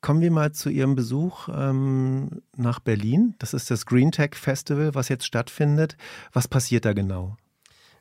Kommen 0.01 0.21
wir 0.21 0.31
mal 0.31 0.51
zu 0.51 0.69
Ihrem 0.69 0.95
Besuch 0.95 1.50
ähm, 1.51 2.44
nach 2.56 2.79
Berlin. 2.79 3.33
Das 3.39 3.56
ist 3.56 3.71
das 3.71 3.88
Green 3.88 4.12
Tech 4.12 4.35
Festival, 4.35 4.94
was 4.94 5.09
jetzt 5.09 5.25
stattfindet. 5.25 5.97
Was 6.31 6.47
passiert 6.47 6.85
da 6.85 6.94
genau? 6.94 7.38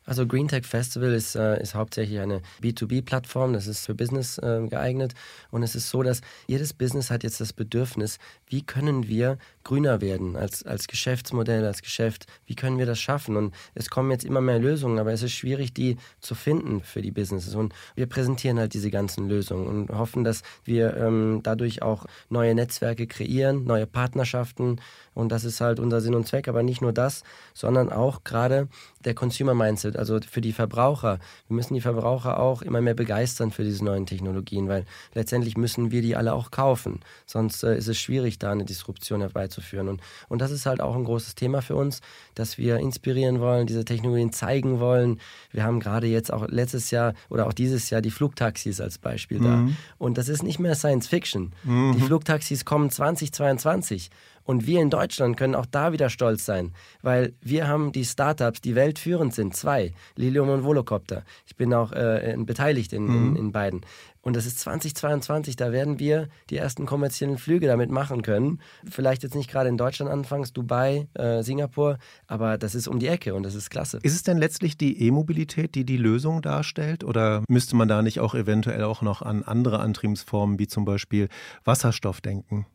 Also 0.06 0.26
Green 0.26 0.48
Tech 0.48 0.66
Festival 0.66 1.12
ist, 1.12 1.34
äh, 1.34 1.60
ist 1.62 1.74
hauptsächlich 1.74 2.20
eine 2.20 2.42
B2B-Plattform, 2.62 3.54
das 3.54 3.66
ist 3.66 3.86
für 3.86 3.94
Business 3.94 4.38
äh, 4.38 4.66
geeignet. 4.68 5.14
Und 5.50 5.62
es 5.62 5.74
ist 5.74 5.88
so, 5.88 6.02
dass 6.02 6.20
jedes 6.46 6.74
Business 6.74 7.10
hat 7.10 7.22
jetzt 7.22 7.40
das 7.40 7.52
Bedürfnis, 7.52 8.18
wie 8.48 8.62
können 8.62 9.08
wir 9.08 9.38
grüner 9.64 10.00
werden 10.00 10.36
als, 10.36 10.62
als 10.62 10.88
Geschäftsmodell, 10.88 11.64
als 11.64 11.80
Geschäft, 11.80 12.26
wie 12.44 12.54
können 12.54 12.78
wir 12.78 12.86
das 12.86 13.00
schaffen? 13.00 13.36
Und 13.36 13.54
es 13.74 13.88
kommen 13.88 14.10
jetzt 14.10 14.24
immer 14.24 14.42
mehr 14.42 14.58
Lösungen, 14.58 14.98
aber 14.98 15.12
es 15.12 15.22
ist 15.22 15.32
schwierig, 15.32 15.72
die 15.72 15.96
zu 16.20 16.34
finden 16.34 16.82
für 16.82 17.00
die 17.00 17.10
Businesses. 17.10 17.54
Und 17.54 17.72
wir 17.94 18.06
präsentieren 18.06 18.58
halt 18.58 18.74
diese 18.74 18.90
ganzen 18.90 19.28
Lösungen 19.28 19.66
und 19.66 19.88
hoffen, 19.96 20.22
dass 20.22 20.42
wir 20.64 20.96
ähm, 20.96 21.40
dadurch 21.42 21.82
auch 21.82 22.04
neue 22.28 22.54
Netzwerke 22.54 23.06
kreieren, 23.06 23.64
neue 23.64 23.86
Partnerschaften. 23.86 24.80
Und 25.14 25.30
das 25.30 25.44
ist 25.44 25.60
halt 25.60 25.80
unser 25.80 26.00
Sinn 26.00 26.14
und 26.14 26.26
Zweck. 26.26 26.48
Aber 26.48 26.62
nicht 26.62 26.82
nur 26.82 26.92
das, 26.92 27.22
sondern 27.54 27.90
auch 27.90 28.24
gerade 28.24 28.68
der 29.04 29.14
Consumer 29.14 29.54
Mindset, 29.54 29.93
also 29.96 30.18
für 30.28 30.40
die 30.40 30.52
Verbraucher. 30.52 31.18
Wir 31.48 31.56
müssen 31.56 31.74
die 31.74 31.80
Verbraucher 31.80 32.40
auch 32.40 32.62
immer 32.62 32.80
mehr 32.80 32.94
begeistern 32.94 33.50
für 33.50 33.64
diese 33.64 33.84
neuen 33.84 34.06
Technologien, 34.06 34.68
weil 34.68 34.84
letztendlich 35.14 35.56
müssen 35.56 35.90
wir 35.90 36.02
die 36.02 36.16
alle 36.16 36.34
auch 36.34 36.50
kaufen. 36.50 37.00
Sonst 37.26 37.62
äh, 37.62 37.76
ist 37.76 37.88
es 37.88 37.98
schwierig, 37.98 38.38
da 38.38 38.52
eine 38.52 38.64
Disruption 38.64 39.20
herbeizuführen. 39.20 39.88
Und, 39.88 40.00
und 40.28 40.40
das 40.40 40.50
ist 40.50 40.66
halt 40.66 40.80
auch 40.80 40.96
ein 40.96 41.04
großes 41.04 41.34
Thema 41.34 41.62
für 41.62 41.76
uns, 41.76 42.00
dass 42.34 42.58
wir 42.58 42.78
inspirieren 42.78 43.40
wollen, 43.40 43.66
diese 43.66 43.84
Technologien 43.84 44.32
zeigen 44.32 44.80
wollen. 44.80 45.20
Wir 45.52 45.64
haben 45.64 45.80
gerade 45.80 46.06
jetzt 46.06 46.32
auch 46.32 46.46
letztes 46.48 46.90
Jahr 46.90 47.14
oder 47.28 47.46
auch 47.46 47.52
dieses 47.52 47.90
Jahr 47.90 48.00
die 48.00 48.10
Flugtaxis 48.10 48.80
als 48.80 48.98
Beispiel 48.98 49.38
mhm. 49.40 49.44
da. 49.44 49.68
Und 49.98 50.18
das 50.18 50.28
ist 50.28 50.42
nicht 50.42 50.58
mehr 50.58 50.74
Science 50.74 51.08
Fiction. 51.08 51.52
Mhm. 51.64 51.94
Die 51.96 52.02
Flugtaxis 52.02 52.64
kommen 52.64 52.90
2022. 52.90 54.10
Und 54.44 54.66
wir 54.66 54.80
in 54.80 54.90
Deutschland 54.90 55.36
können 55.36 55.54
auch 55.54 55.66
da 55.66 55.92
wieder 55.92 56.10
stolz 56.10 56.44
sein, 56.44 56.72
weil 57.02 57.32
wir 57.40 57.66
haben 57.66 57.92
die 57.92 58.04
Startups, 58.04 58.60
die 58.60 58.74
weltführend 58.74 59.34
sind, 59.34 59.56
zwei, 59.56 59.92
Lilium 60.16 60.50
und 60.50 60.64
Volocopter. 60.64 61.24
Ich 61.46 61.56
bin 61.56 61.72
auch 61.72 61.92
äh, 61.92 62.36
beteiligt 62.38 62.92
in, 62.92 63.06
mhm. 63.06 63.28
in, 63.28 63.36
in 63.36 63.52
beiden. 63.52 63.80
Und 64.24 64.36
das 64.36 64.46
ist 64.46 64.58
2022, 64.60 65.54
da 65.54 65.70
werden 65.70 65.98
wir 65.98 66.28
die 66.48 66.56
ersten 66.56 66.86
kommerziellen 66.86 67.36
Flüge 67.36 67.66
damit 67.66 67.90
machen 67.90 68.22
können. 68.22 68.58
Vielleicht 68.90 69.22
jetzt 69.22 69.34
nicht 69.34 69.50
gerade 69.50 69.68
in 69.68 69.76
Deutschland 69.76 70.10
anfangs, 70.10 70.54
Dubai, 70.54 71.08
äh, 71.12 71.42
Singapur, 71.42 71.98
aber 72.26 72.56
das 72.56 72.74
ist 72.74 72.88
um 72.88 72.98
die 72.98 73.08
Ecke 73.08 73.34
und 73.34 73.42
das 73.42 73.54
ist 73.54 73.68
klasse. 73.68 73.98
Ist 74.02 74.14
es 74.14 74.22
denn 74.22 74.38
letztlich 74.38 74.78
die 74.78 75.06
E-Mobilität, 75.06 75.74
die 75.74 75.84
die 75.84 75.98
Lösung 75.98 76.40
darstellt? 76.40 77.04
Oder 77.04 77.42
müsste 77.48 77.76
man 77.76 77.86
da 77.86 78.00
nicht 78.00 78.20
auch 78.20 78.34
eventuell 78.34 78.84
auch 78.84 79.02
noch 79.02 79.20
an 79.20 79.42
andere 79.42 79.80
Antriebsformen 79.80 80.58
wie 80.58 80.68
zum 80.68 80.86
Beispiel 80.86 81.28
Wasserstoff 81.64 82.22
denken? 82.22 82.66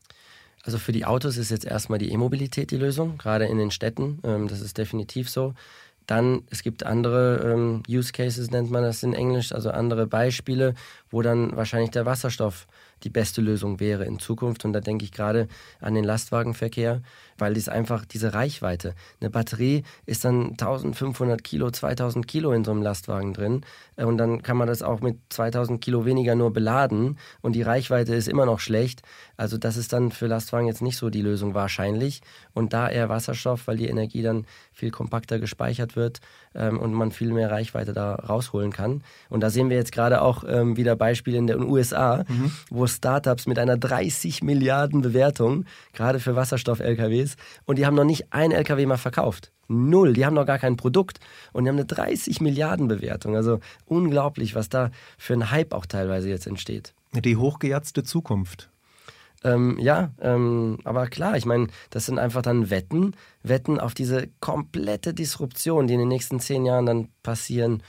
Also 0.64 0.78
für 0.78 0.92
die 0.92 1.06
Autos 1.06 1.38
ist 1.38 1.52
jetzt 1.52 1.66
erstmal 1.66 2.00
die 2.00 2.12
E-Mobilität 2.12 2.72
die 2.72 2.78
Lösung, 2.78 3.18
gerade 3.18 3.46
in 3.46 3.58
den 3.58 3.72
Städten. 3.72 4.20
Ähm, 4.24 4.48
das 4.48 4.62
ist 4.62 4.78
definitiv 4.78 5.30
so. 5.30 5.54
Dann, 6.06 6.42
es 6.50 6.64
gibt 6.64 6.84
andere 6.84 7.54
ähm, 7.54 7.84
Use 7.88 8.12
Cases, 8.12 8.50
nennt 8.50 8.72
man 8.72 8.82
das 8.82 9.04
in 9.04 9.14
Englisch, 9.14 9.52
also 9.52 9.70
andere 9.70 10.08
Beispiele, 10.08 10.74
wo 11.12 11.22
dann 11.22 11.56
wahrscheinlich 11.56 11.92
der 11.92 12.08
Wasserstoff 12.08 12.66
die 13.04 13.10
beste 13.10 13.42
Lösung 13.42 13.80
wäre 13.80 14.06
in 14.06 14.18
Zukunft. 14.18 14.66
Und 14.66 14.74
da 14.74 14.80
denke 14.80 15.06
ich 15.06 15.12
gerade 15.12 15.48
an 15.80 15.94
den 15.94 16.04
Lastwagenverkehr, 16.04 17.02
weil 17.40 17.54
dies 17.54 17.70
einfach 17.70 18.06
diese 18.06 18.34
Reichweite. 18.34 18.96
Eine 19.20 19.30
Batterie 19.30 19.84
ist 20.06 20.26
dann 20.26 20.52
1500 20.52 21.44
Kilo, 21.44 21.72
2000 21.72 22.28
Kilo 22.28 22.52
in 22.52 22.64
so 22.64 22.72
einem 22.72 22.82
Lastwagen 22.82 23.34
drin. 23.34 23.62
Äh, 23.96 24.06
und 24.06 24.18
dann 24.18 24.42
kann 24.42 24.58
man 24.58 24.68
das 24.68 24.82
auch 24.82 25.02
mit 25.02 25.18
2000 25.30 25.82
Kilo 25.82 26.06
weniger 26.06 26.36
nur 26.36 26.52
beladen. 26.52 27.18
Und 27.42 27.54
die 27.54 27.62
Reichweite 27.62 28.16
ist 28.16 28.28
immer 28.28 28.46
noch 28.46 28.60
schlecht. 28.60 29.02
Also 29.38 29.58
das 29.58 29.78
ist 29.78 29.94
dann 29.94 30.12
für 30.12 30.28
Lastwagen 30.28 30.68
jetzt 30.68 30.82
nicht 30.82 30.98
so 30.98 31.10
die 31.10 31.22
Lösung 31.22 31.54
wahrscheinlich. 31.54 32.22
Und 32.54 32.74
da 32.74 32.90
eher 32.90 33.10
Wasserstoff, 33.10 33.68
weil 33.68 33.78
die 33.78 33.88
Energie 33.88 34.22
dann 34.22 34.46
viel 34.72 34.92
kompakter 34.92 35.40
gespeichert 35.40 35.96
wird 35.96 36.20
ähm, 36.56 36.80
und 36.80 36.94
man 36.94 37.12
viel 37.12 37.32
mehr 37.32 37.52
Reichweite 37.52 37.94
da 37.94 38.16
rausholen 38.16 38.72
kann. 38.72 39.04
Und 39.30 39.42
da 39.42 39.50
sehen 39.50 39.70
wir 39.70 39.78
jetzt 39.78 39.92
gerade 39.92 40.22
auch 40.22 40.44
ähm, 40.48 40.78
wieder 40.78 40.96
Beispiele 40.96 41.38
in 41.38 41.48
den 41.48 41.64
USA, 41.64 42.24
mhm. 42.28 42.52
wo 42.70 42.88
Startups 42.88 43.46
mit 43.46 43.60
einer 43.60 43.78
30 43.78 44.44
Milliarden 44.44 45.02
Bewertung, 45.02 45.66
gerade 45.94 46.20
für 46.20 46.36
Wasserstoff-LKWs, 46.36 47.29
und 47.66 47.78
die 47.78 47.86
haben 47.86 47.96
noch 47.96 48.04
nicht 48.04 48.32
ein 48.32 48.52
LKW 48.52 48.86
mal 48.86 48.98
verkauft. 48.98 49.52
Null, 49.68 50.14
die 50.14 50.26
haben 50.26 50.34
noch 50.34 50.48
gar 50.48 50.58
kein 50.58 50.78
Produkt 50.78 51.20
und 51.54 51.64
die 51.64 51.70
haben 51.70 51.78
eine 51.78 51.86
30 51.86 52.42
Milliarden 52.42 52.88
Bewertung. 52.88 53.36
Also 53.36 53.60
unglaublich, 53.86 54.56
was 54.56 54.70
da 54.70 54.90
für 55.18 55.34
ein 55.34 55.52
Hype 55.52 55.74
auch 55.74 55.86
teilweise 55.86 56.30
jetzt 56.30 56.48
entsteht. 56.48 56.94
Die 57.14 57.38
hochgejatzte 57.38 58.04
Zukunft. 58.04 58.70
Ähm, 59.44 59.78
ja, 59.80 60.12
ähm, 60.20 60.80
aber 60.84 61.08
klar, 61.08 61.38
ich 61.38 61.46
meine, 61.46 61.68
das 61.92 62.06
sind 62.06 62.20
einfach 62.20 62.42
dann 62.42 62.70
Wetten, 62.70 63.16
Wetten 63.42 63.80
auf 63.80 63.94
diese 63.94 64.28
komplette 64.42 65.14
Disruption, 65.14 65.88
die 65.88 65.94
in 65.94 66.02
den 66.02 66.10
nächsten 66.10 66.40
zehn 66.40 66.66
Jahren 66.66 66.86
dann 66.86 67.10
passieren 67.24 67.82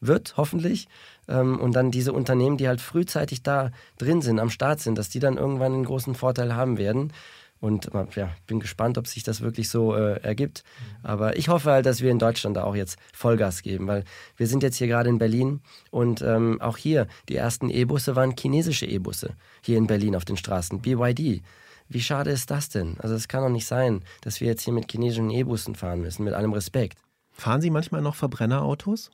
wird, 0.00 0.36
hoffentlich. 0.36 0.88
Ähm, 1.28 1.60
und 1.60 1.74
dann 1.74 1.90
diese 1.90 2.12
Unternehmen, 2.12 2.56
die 2.56 2.68
halt 2.68 2.80
frühzeitig 2.80 3.42
da 3.42 3.70
drin 3.98 4.20
sind, 4.20 4.40
am 4.40 4.50
Start 4.50 4.80
sind, 4.80 4.98
dass 4.98 5.08
die 5.08 5.20
dann 5.20 5.36
irgendwann 5.36 5.74
einen 5.74 5.84
großen 5.84 6.14
Vorteil 6.14 6.54
haben 6.54 6.76
werden. 6.76 7.12
Und 7.60 7.94
äh, 7.94 8.06
ja, 8.14 8.30
bin 8.46 8.60
gespannt, 8.60 8.98
ob 8.98 9.06
sich 9.06 9.22
das 9.22 9.40
wirklich 9.40 9.68
so 9.68 9.94
äh, 9.94 10.20
ergibt. 10.22 10.62
Aber 11.02 11.36
ich 11.36 11.48
hoffe 11.48 11.70
halt, 11.70 11.86
dass 11.86 12.02
wir 12.02 12.10
in 12.10 12.18
Deutschland 12.18 12.56
da 12.56 12.64
auch 12.64 12.76
jetzt 12.76 12.98
Vollgas 13.12 13.62
geben, 13.62 13.86
weil 13.86 14.04
wir 14.36 14.46
sind 14.46 14.62
jetzt 14.62 14.76
hier 14.76 14.86
gerade 14.86 15.08
in 15.08 15.18
Berlin 15.18 15.60
und 15.90 16.22
ähm, 16.22 16.60
auch 16.60 16.76
hier, 16.76 17.06
die 17.28 17.36
ersten 17.36 17.70
E-Busse 17.70 18.14
waren 18.14 18.34
chinesische 18.38 18.86
E-Busse 18.86 19.34
hier 19.62 19.78
in 19.78 19.86
Berlin 19.86 20.14
auf 20.16 20.24
den 20.24 20.36
Straßen, 20.36 20.80
BYD. 20.80 21.42
Wie 21.88 22.00
schade 22.00 22.30
ist 22.30 22.50
das 22.50 22.68
denn? 22.68 22.96
Also 22.98 23.14
es 23.14 23.28
kann 23.28 23.42
doch 23.42 23.48
nicht 23.48 23.66
sein, 23.66 24.02
dass 24.20 24.40
wir 24.40 24.48
jetzt 24.48 24.62
hier 24.62 24.74
mit 24.74 24.90
chinesischen 24.90 25.30
E-Bussen 25.30 25.74
fahren 25.74 26.00
müssen, 26.00 26.24
mit 26.24 26.34
allem 26.34 26.52
Respekt. 26.52 26.98
Fahren 27.32 27.60
Sie 27.60 27.70
manchmal 27.70 28.02
noch 28.02 28.16
Verbrennerautos? 28.16 29.10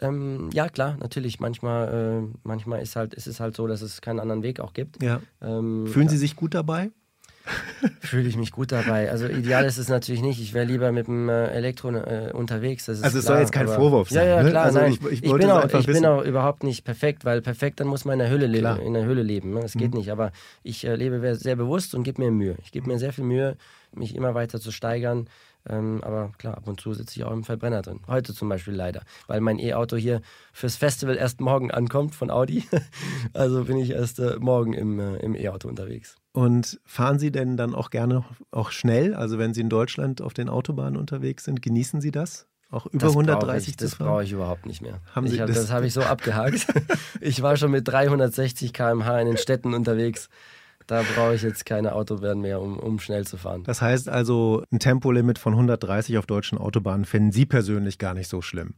Ähm, 0.00 0.50
ja, 0.52 0.68
klar, 0.68 0.96
natürlich. 1.00 1.40
Manchmal, 1.40 2.28
äh, 2.32 2.38
manchmal 2.42 2.82
ist, 2.82 2.96
halt, 2.96 3.14
ist 3.14 3.26
es 3.26 3.40
halt 3.40 3.56
so, 3.56 3.66
dass 3.66 3.80
es 3.80 4.00
keinen 4.00 4.20
anderen 4.20 4.42
Weg 4.42 4.60
auch 4.60 4.74
gibt. 4.74 5.02
Ja. 5.02 5.20
Ähm, 5.40 5.86
Fühlen 5.86 6.08
Sie 6.08 6.18
sich 6.18 6.36
gut 6.36 6.54
dabei? 6.54 6.90
Fühle 8.00 8.28
ich 8.28 8.36
mich 8.36 8.52
gut 8.52 8.72
dabei. 8.72 9.10
Also 9.10 9.26
ideal 9.26 9.64
ist 9.64 9.78
es 9.78 9.88
natürlich 9.88 10.22
nicht. 10.22 10.40
Ich 10.40 10.54
wäre 10.54 10.64
lieber 10.64 10.92
mit 10.92 11.06
dem 11.06 11.28
äh, 11.28 11.46
Elektro 11.48 11.90
äh, 11.90 12.32
unterwegs. 12.32 12.88
also 12.88 13.04
es 13.04 13.12
klar, 13.12 13.22
soll 13.22 13.38
jetzt 13.38 13.52
kein 13.52 13.68
Vorwurf 13.68 14.10
sein. 14.10 14.26
Ja, 14.26 14.36
ja, 14.36 14.42
ne? 14.42 14.50
klar. 14.50 14.64
Also 14.64 14.78
nein. 14.78 14.92
Ich, 14.92 15.02
ich, 15.06 15.24
ich, 15.24 15.32
bin 15.32 15.50
auch, 15.50 15.64
ich 15.72 15.86
bin 15.86 16.06
auch, 16.06 16.22
überhaupt 16.22 16.64
nicht 16.64 16.84
perfekt, 16.84 17.24
weil 17.24 17.42
perfekt, 17.42 17.80
dann 17.80 17.88
muss 17.88 18.04
man 18.04 18.14
in 18.14 18.18
der 18.20 18.28
Höhle, 18.30 18.46
leben, 18.46 18.80
in 18.80 18.94
der 18.94 19.04
Höhle 19.04 19.22
leben. 19.22 19.54
Ne? 19.54 19.60
Das 19.60 19.74
geht 19.74 19.92
mhm. 19.92 19.98
nicht. 19.98 20.10
Aber 20.10 20.32
ich 20.62 20.86
äh, 20.86 20.94
lebe 20.96 21.34
sehr 21.36 21.56
bewusst 21.56 21.94
und 21.94 22.02
gebe 22.02 22.22
mir 22.22 22.30
Mühe. 22.30 22.56
Ich 22.62 22.72
gebe 22.72 22.88
mir 22.88 22.98
sehr 22.98 23.12
viel 23.12 23.24
Mühe, 23.24 23.56
mich 23.94 24.14
immer 24.14 24.34
weiter 24.34 24.60
zu 24.60 24.72
steigern. 24.72 25.28
Ähm, 25.68 26.00
aber 26.02 26.32
klar, 26.38 26.56
ab 26.56 26.68
und 26.68 26.80
zu 26.80 26.94
sitze 26.94 27.18
ich 27.18 27.24
auch 27.24 27.32
im 27.32 27.44
Verbrenner 27.44 27.82
drin. 27.82 28.00
Heute 28.06 28.34
zum 28.34 28.48
Beispiel 28.48 28.74
leider, 28.74 29.02
weil 29.26 29.40
mein 29.40 29.58
E-Auto 29.58 29.96
hier 29.96 30.20
fürs 30.52 30.76
Festival 30.76 31.16
erst 31.16 31.40
morgen 31.40 31.70
ankommt 31.70 32.14
von 32.14 32.30
Audi. 32.30 32.64
also 33.32 33.64
bin 33.64 33.76
ich 33.78 33.90
erst 33.90 34.20
äh, 34.20 34.36
morgen 34.38 34.74
im, 34.74 35.00
äh, 35.00 35.16
im 35.16 35.34
E-Auto 35.34 35.68
unterwegs. 35.68 36.16
Und 36.36 36.78
fahren 36.84 37.18
Sie 37.18 37.32
denn 37.32 37.56
dann 37.56 37.74
auch 37.74 37.88
gerne 37.88 38.22
auch 38.50 38.70
schnell? 38.70 39.14
Also 39.14 39.38
wenn 39.38 39.54
Sie 39.54 39.62
in 39.62 39.70
Deutschland 39.70 40.20
auf 40.20 40.34
den 40.34 40.50
Autobahnen 40.50 40.98
unterwegs 40.98 41.44
sind, 41.44 41.62
genießen 41.62 42.02
Sie 42.02 42.10
das? 42.10 42.46
Auch 42.70 42.84
über 42.84 43.06
das 43.06 43.12
130 43.12 43.68
ich, 43.68 43.76
Das 43.78 43.96
brauche 43.96 44.22
ich 44.22 44.32
überhaupt 44.32 44.66
nicht 44.66 44.82
mehr. 44.82 45.00
Haben 45.14 45.28
Sie 45.28 45.40
hab, 45.40 45.46
das 45.46 45.56
das 45.56 45.70
habe 45.70 45.86
ich 45.86 45.94
so 45.94 46.02
abgehakt. 46.02 46.66
ich 47.22 47.40
war 47.40 47.56
schon 47.56 47.70
mit 47.70 47.88
360 47.88 48.74
km/h 48.74 49.18
in 49.18 49.28
den 49.28 49.38
Städten 49.38 49.72
unterwegs. 49.72 50.28
Da 50.86 51.04
brauche 51.14 51.36
ich 51.36 51.40
jetzt 51.40 51.64
keine 51.64 51.94
Autobahn 51.94 52.40
mehr, 52.42 52.60
um, 52.60 52.78
um 52.78 52.98
schnell 52.98 53.26
zu 53.26 53.38
fahren. 53.38 53.64
Das 53.64 53.80
heißt 53.80 54.10
also, 54.10 54.62
ein 54.70 54.78
Tempolimit 54.78 55.38
von 55.38 55.54
130 55.54 56.18
auf 56.18 56.26
deutschen 56.26 56.58
Autobahnen 56.58 57.06
finden 57.06 57.32
Sie 57.32 57.46
persönlich 57.46 57.98
gar 57.98 58.12
nicht 58.12 58.28
so 58.28 58.42
schlimm? 58.42 58.74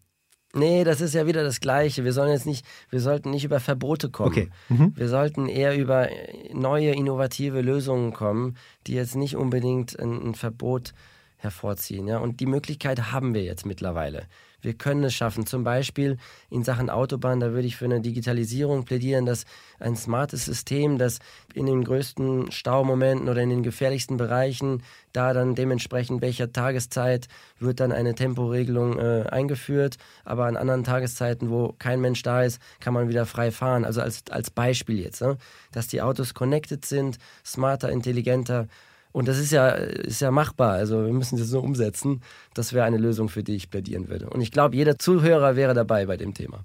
Nee, 0.55 0.85
das 0.85 1.01
ist 1.01 1.15
ja 1.15 1.27
wieder 1.27 1.43
das 1.43 1.61
Gleiche. 1.61 2.05
Wir 2.05 2.13
sollen 2.13 2.31
jetzt 2.31 2.47
nicht, 2.47 2.65
wir 2.89 3.01
sollten 3.01 3.31
nicht 3.31 3.45
über 3.45 3.61
Verbote 3.61 4.09
kommen. 4.09 4.31
Okay. 4.31 4.51
Mhm. 4.69 4.93
Wir 4.97 5.09
sollten 5.09 5.47
eher 5.47 5.77
über 5.77 6.09
neue, 6.53 6.93
innovative 6.93 7.61
Lösungen 7.61 8.15
kommen, 8.15 8.57
die 8.87 8.95
jetzt 8.95 9.15
nicht 9.15 9.37
unbedingt 9.37 9.99
ein, 9.99 10.29
ein 10.29 10.35
Verbot 10.35 10.95
hervorziehen. 11.37 12.09
Ja? 12.09 12.19
Und 12.19 12.41
die 12.41 12.47
Möglichkeit 12.47 13.13
haben 13.13 13.35
wir 13.35 13.43
jetzt 13.43 13.67
mittlerweile. 13.67 14.27
Wir 14.61 14.75
können 14.75 15.05
es 15.05 15.15
schaffen. 15.15 15.47
Zum 15.47 15.63
Beispiel 15.63 16.19
in 16.51 16.65
Sachen 16.65 16.91
Autobahn, 16.91 17.41
da 17.41 17.53
würde 17.53 17.69
ich 17.69 17.77
für 17.77 17.85
eine 17.85 18.01
Digitalisierung 18.01 18.85
plädieren, 18.85 19.25
dass 19.25 19.45
ein 19.79 19.95
smartes 19.95 20.45
System, 20.45 20.99
das 20.99 21.21
in 21.55 21.67
den 21.67 21.85
größten 21.85 22.51
Staumomenten 22.51 23.29
oder 23.29 23.43
in 23.43 23.51
den 23.51 23.63
gefährlichsten 23.63 24.17
Bereichen, 24.17 24.83
da 25.13 25.33
dann 25.33 25.55
dementsprechend 25.55 26.23
welcher 26.23 26.53
Tageszeit 26.53 27.29
wird 27.59 27.81
dann 27.81 27.93
eine 27.93 28.15
Temporegelung 28.15 28.99
äh, 28.99 29.25
eingeführt, 29.31 29.97
aber 30.25 30.47
an 30.47 30.57
anderen 30.57 30.85
Tageszeiten, 30.85 31.51
wo 31.51 31.75
kein 31.79 32.01
Mensch 32.01 32.23
da 32.23 32.43
ist, 32.43 32.61
kann 32.81 32.95
man 32.95 33.09
wieder 33.09 33.27
frei 33.27 33.51
fahren. 33.51 33.85
Also 33.85 34.01
als, 34.01 34.25
als 34.31 34.51
Beispiel 34.51 34.99
jetzt, 34.99 35.23
ne? 35.23 35.39
dass 35.73 35.87
die 35.87 36.03
Autos 36.03 36.35
connected 36.35 36.85
sind, 36.85 37.19
smarter, 37.45 37.91
intelligenter 37.91 38.69
und 39.13 39.29
das 39.29 39.39
ist 39.39 39.53
ja, 39.53 39.69
ist 39.69 40.21
ja 40.21 40.31
machbar. 40.31 40.73
Also 40.73 41.05
wir 41.05 41.13
müssen 41.13 41.39
das 41.39 41.49
so 41.49 41.61
umsetzen. 41.61 42.23
Das 42.55 42.73
wäre 42.73 42.85
eine 42.85 42.99
Lösung, 42.99 43.29
für 43.29 43.43
die 43.43 43.57
ich 43.57 43.71
plädieren 43.71 44.09
würde. 44.09 44.29
Und 44.31 44.41
ich 44.41 44.51
glaube, 44.51 44.77
jeder 44.77 44.99
Zuhörer 44.99 45.57
wäre 45.57 45.75
dabei 45.75 46.07
bei 46.07 46.17
dem 46.17 46.35
Thema. 46.35 46.65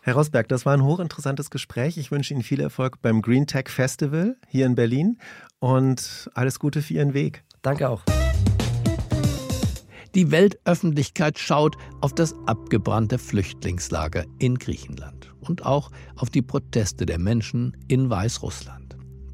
Herr 0.00 0.14
Rosberg, 0.14 0.48
das 0.48 0.66
war 0.66 0.74
ein 0.74 0.82
hochinteressantes 0.82 1.50
Gespräch. 1.50 1.96
Ich 1.96 2.10
wünsche 2.10 2.34
Ihnen 2.34 2.42
viel 2.42 2.60
Erfolg 2.60 3.00
beim 3.02 3.22
Green 3.22 3.46
Tech 3.46 3.68
Festival 3.68 4.36
hier 4.48 4.66
in 4.66 4.74
Berlin 4.74 5.18
und 5.60 6.28
alles 6.34 6.58
Gute 6.58 6.82
für 6.82 6.94
Ihren 6.94 7.14
Weg. 7.14 7.44
Danke 7.62 7.88
auch. 7.88 8.02
Die 10.14 10.30
Weltöffentlichkeit 10.30 11.38
schaut 11.38 11.76
auf 12.02 12.14
das 12.14 12.34
abgebrannte 12.46 13.16
Flüchtlingslager 13.18 14.26
in 14.38 14.58
Griechenland 14.58 15.32
und 15.40 15.64
auch 15.64 15.90
auf 16.16 16.28
die 16.28 16.42
Proteste 16.42 17.06
der 17.06 17.18
Menschen 17.18 17.76
in 17.88 18.10
Weißrussland. 18.10 18.81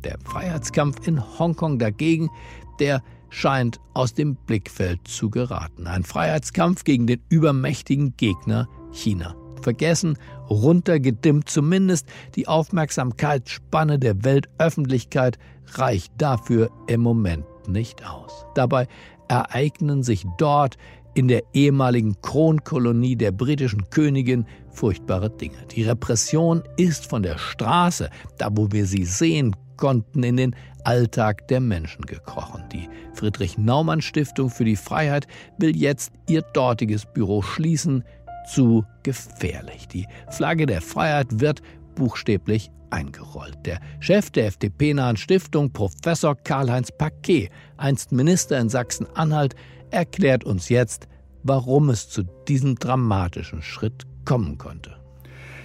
Der 0.04 0.18
Freiheitskampf 0.24 1.06
in 1.06 1.20
Hongkong 1.38 1.78
dagegen, 1.78 2.30
der 2.78 3.02
scheint 3.30 3.80
aus 3.94 4.14
dem 4.14 4.36
Blickfeld 4.36 5.06
zu 5.06 5.30
geraten. 5.30 5.86
Ein 5.86 6.04
Freiheitskampf 6.04 6.84
gegen 6.84 7.06
den 7.06 7.20
übermächtigen 7.28 8.16
Gegner 8.16 8.68
China. 8.92 9.34
Vergessen, 9.62 10.16
runtergedimmt 10.48 11.48
zumindest 11.48 12.06
die 12.36 12.48
Aufmerksamkeitsspanne 12.48 13.98
der 13.98 14.24
Weltöffentlichkeit 14.24 15.38
reicht 15.74 16.12
dafür 16.16 16.70
im 16.86 17.00
Moment 17.00 17.44
nicht 17.68 18.08
aus. 18.08 18.46
Dabei 18.54 18.86
ereignen 19.28 20.02
sich 20.02 20.24
dort 20.38 20.76
in 21.14 21.28
der 21.28 21.42
ehemaligen 21.52 22.20
Kronkolonie 22.22 23.16
der 23.16 23.32
britischen 23.32 23.90
Königin 23.90 24.46
furchtbare 24.70 25.28
Dinge. 25.28 25.56
Die 25.72 25.82
Repression 25.82 26.62
ist 26.76 27.06
von 27.06 27.22
der 27.22 27.38
Straße, 27.38 28.10
da 28.38 28.48
wo 28.52 28.70
wir 28.70 28.86
sie 28.86 29.04
sehen 29.04 29.56
konnten, 29.78 30.22
in 30.22 30.36
den 30.36 30.56
Alltag 30.84 31.48
der 31.48 31.60
Menschen 31.60 32.04
gekrochen. 32.04 32.64
Die 32.72 32.88
Friedrich-Naumann-Stiftung 33.14 34.50
für 34.50 34.64
die 34.64 34.76
Freiheit 34.76 35.26
will 35.56 35.74
jetzt 35.74 36.12
ihr 36.28 36.42
dortiges 36.42 37.06
Büro 37.06 37.40
schließen. 37.40 38.04
Zu 38.52 38.84
gefährlich. 39.02 39.88
Die 39.88 40.06
Flagge 40.30 40.64
der 40.64 40.80
Freiheit 40.80 41.40
wird 41.40 41.60
buchstäblich 41.94 42.70
eingerollt. 42.90 43.58
Der 43.66 43.80
Chef 44.00 44.30
der 44.30 44.46
FDP-nahen 44.46 45.16
Stiftung, 45.16 45.72
Professor 45.72 46.34
Karl-Heinz 46.34 46.90
Paquet, 46.96 47.50
einst 47.76 48.12
Minister 48.12 48.58
in 48.58 48.68
Sachsen-Anhalt, 48.70 49.54
erklärt 49.90 50.44
uns 50.44 50.68
jetzt, 50.68 51.08
warum 51.42 51.90
es 51.90 52.08
zu 52.08 52.22
diesem 52.46 52.76
dramatischen 52.76 53.62
Schritt 53.62 54.06
kommen 54.24 54.58
konnte. 54.58 54.96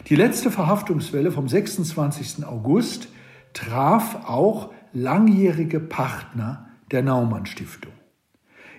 Die 0.09 0.15
letzte 0.15 0.51
Verhaftungswelle 0.51 1.31
vom 1.31 1.47
26. 1.47 2.45
August 2.45 3.07
traf 3.53 4.27
auch 4.27 4.71
langjährige 4.93 5.79
Partner 5.79 6.67
der 6.91 7.03
Naumann 7.03 7.45
Stiftung. 7.45 7.93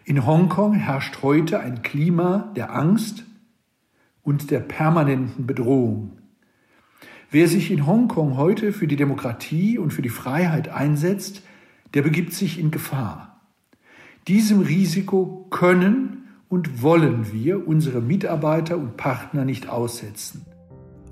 In 0.04 0.26
Hongkong 0.26 0.74
herrscht 0.74 1.22
heute 1.22 1.60
ein 1.60 1.82
Klima 1.82 2.52
der 2.56 2.74
Angst 2.74 3.24
und 4.22 4.50
der 4.50 4.60
permanenten 4.60 5.46
Bedrohung. 5.46 6.18
Wer 7.30 7.48
sich 7.48 7.70
in 7.70 7.86
Hongkong 7.86 8.36
heute 8.36 8.72
für 8.72 8.86
die 8.86 8.96
Demokratie 8.96 9.78
und 9.78 9.92
für 9.92 10.02
die 10.02 10.08
Freiheit 10.08 10.68
einsetzt, 10.68 11.42
der 11.94 12.02
begibt 12.02 12.32
sich 12.32 12.58
in 12.58 12.70
Gefahr. 12.70 13.40
Diesem 14.28 14.60
Risiko 14.60 15.46
können 15.50 16.28
und 16.48 16.82
wollen 16.82 17.32
wir 17.32 17.66
unsere 17.66 18.00
Mitarbeiter 18.00 18.76
und 18.76 18.96
Partner 18.96 19.44
nicht 19.44 19.68
aussetzen. 19.68 20.46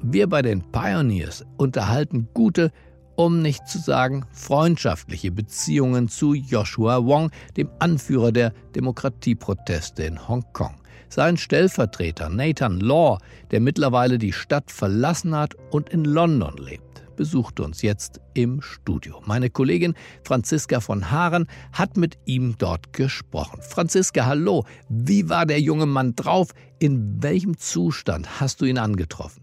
Wir 0.02 0.28
bei 0.28 0.42
den 0.42 0.62
Pioneers 0.62 1.44
unterhalten 1.56 2.28
gute, 2.34 2.72
um 3.16 3.42
nicht 3.42 3.66
zu 3.68 3.78
sagen 3.78 4.24
freundschaftliche 4.32 5.30
Beziehungen 5.30 6.08
zu 6.08 6.34
Joshua 6.34 7.04
Wong, 7.04 7.30
dem 7.56 7.70
Anführer 7.78 8.32
der 8.32 8.52
Demokratieproteste 8.74 10.04
in 10.04 10.28
Hongkong. 10.28 10.74
Sein 11.08 11.36
Stellvertreter 11.36 12.30
Nathan 12.30 12.80
Law, 12.80 13.18
der 13.50 13.60
mittlerweile 13.60 14.16
die 14.16 14.32
Stadt 14.32 14.70
verlassen 14.70 15.36
hat 15.36 15.54
und 15.70 15.90
in 15.90 16.06
London 16.06 16.56
lebt, 16.56 17.04
besucht 17.16 17.60
uns 17.60 17.82
jetzt 17.82 18.18
im 18.32 18.62
Studio. 18.62 19.20
Meine 19.26 19.50
Kollegin 19.50 19.94
Franziska 20.24 20.80
von 20.80 21.10
Haaren 21.10 21.48
hat 21.72 21.98
mit 21.98 22.16
ihm 22.24 22.56
dort 22.56 22.94
gesprochen. 22.94 23.60
Franziska, 23.60 24.24
hallo. 24.24 24.64
Wie 24.88 25.28
war 25.28 25.44
der 25.44 25.60
junge 25.60 25.84
Mann 25.84 26.16
drauf? 26.16 26.54
In 26.78 27.22
welchem 27.22 27.58
Zustand 27.58 28.40
hast 28.40 28.62
du 28.62 28.64
ihn 28.64 28.78
angetroffen? 28.78 29.42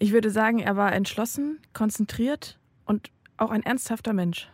Ich 0.00 0.12
würde 0.12 0.30
sagen, 0.30 0.58
er 0.58 0.76
war 0.76 0.92
entschlossen, 0.92 1.60
konzentriert 1.72 2.58
und 2.86 3.10
auch 3.36 3.50
ein 3.50 3.62
ernsthafter 3.62 4.12
Mensch. 4.12 4.48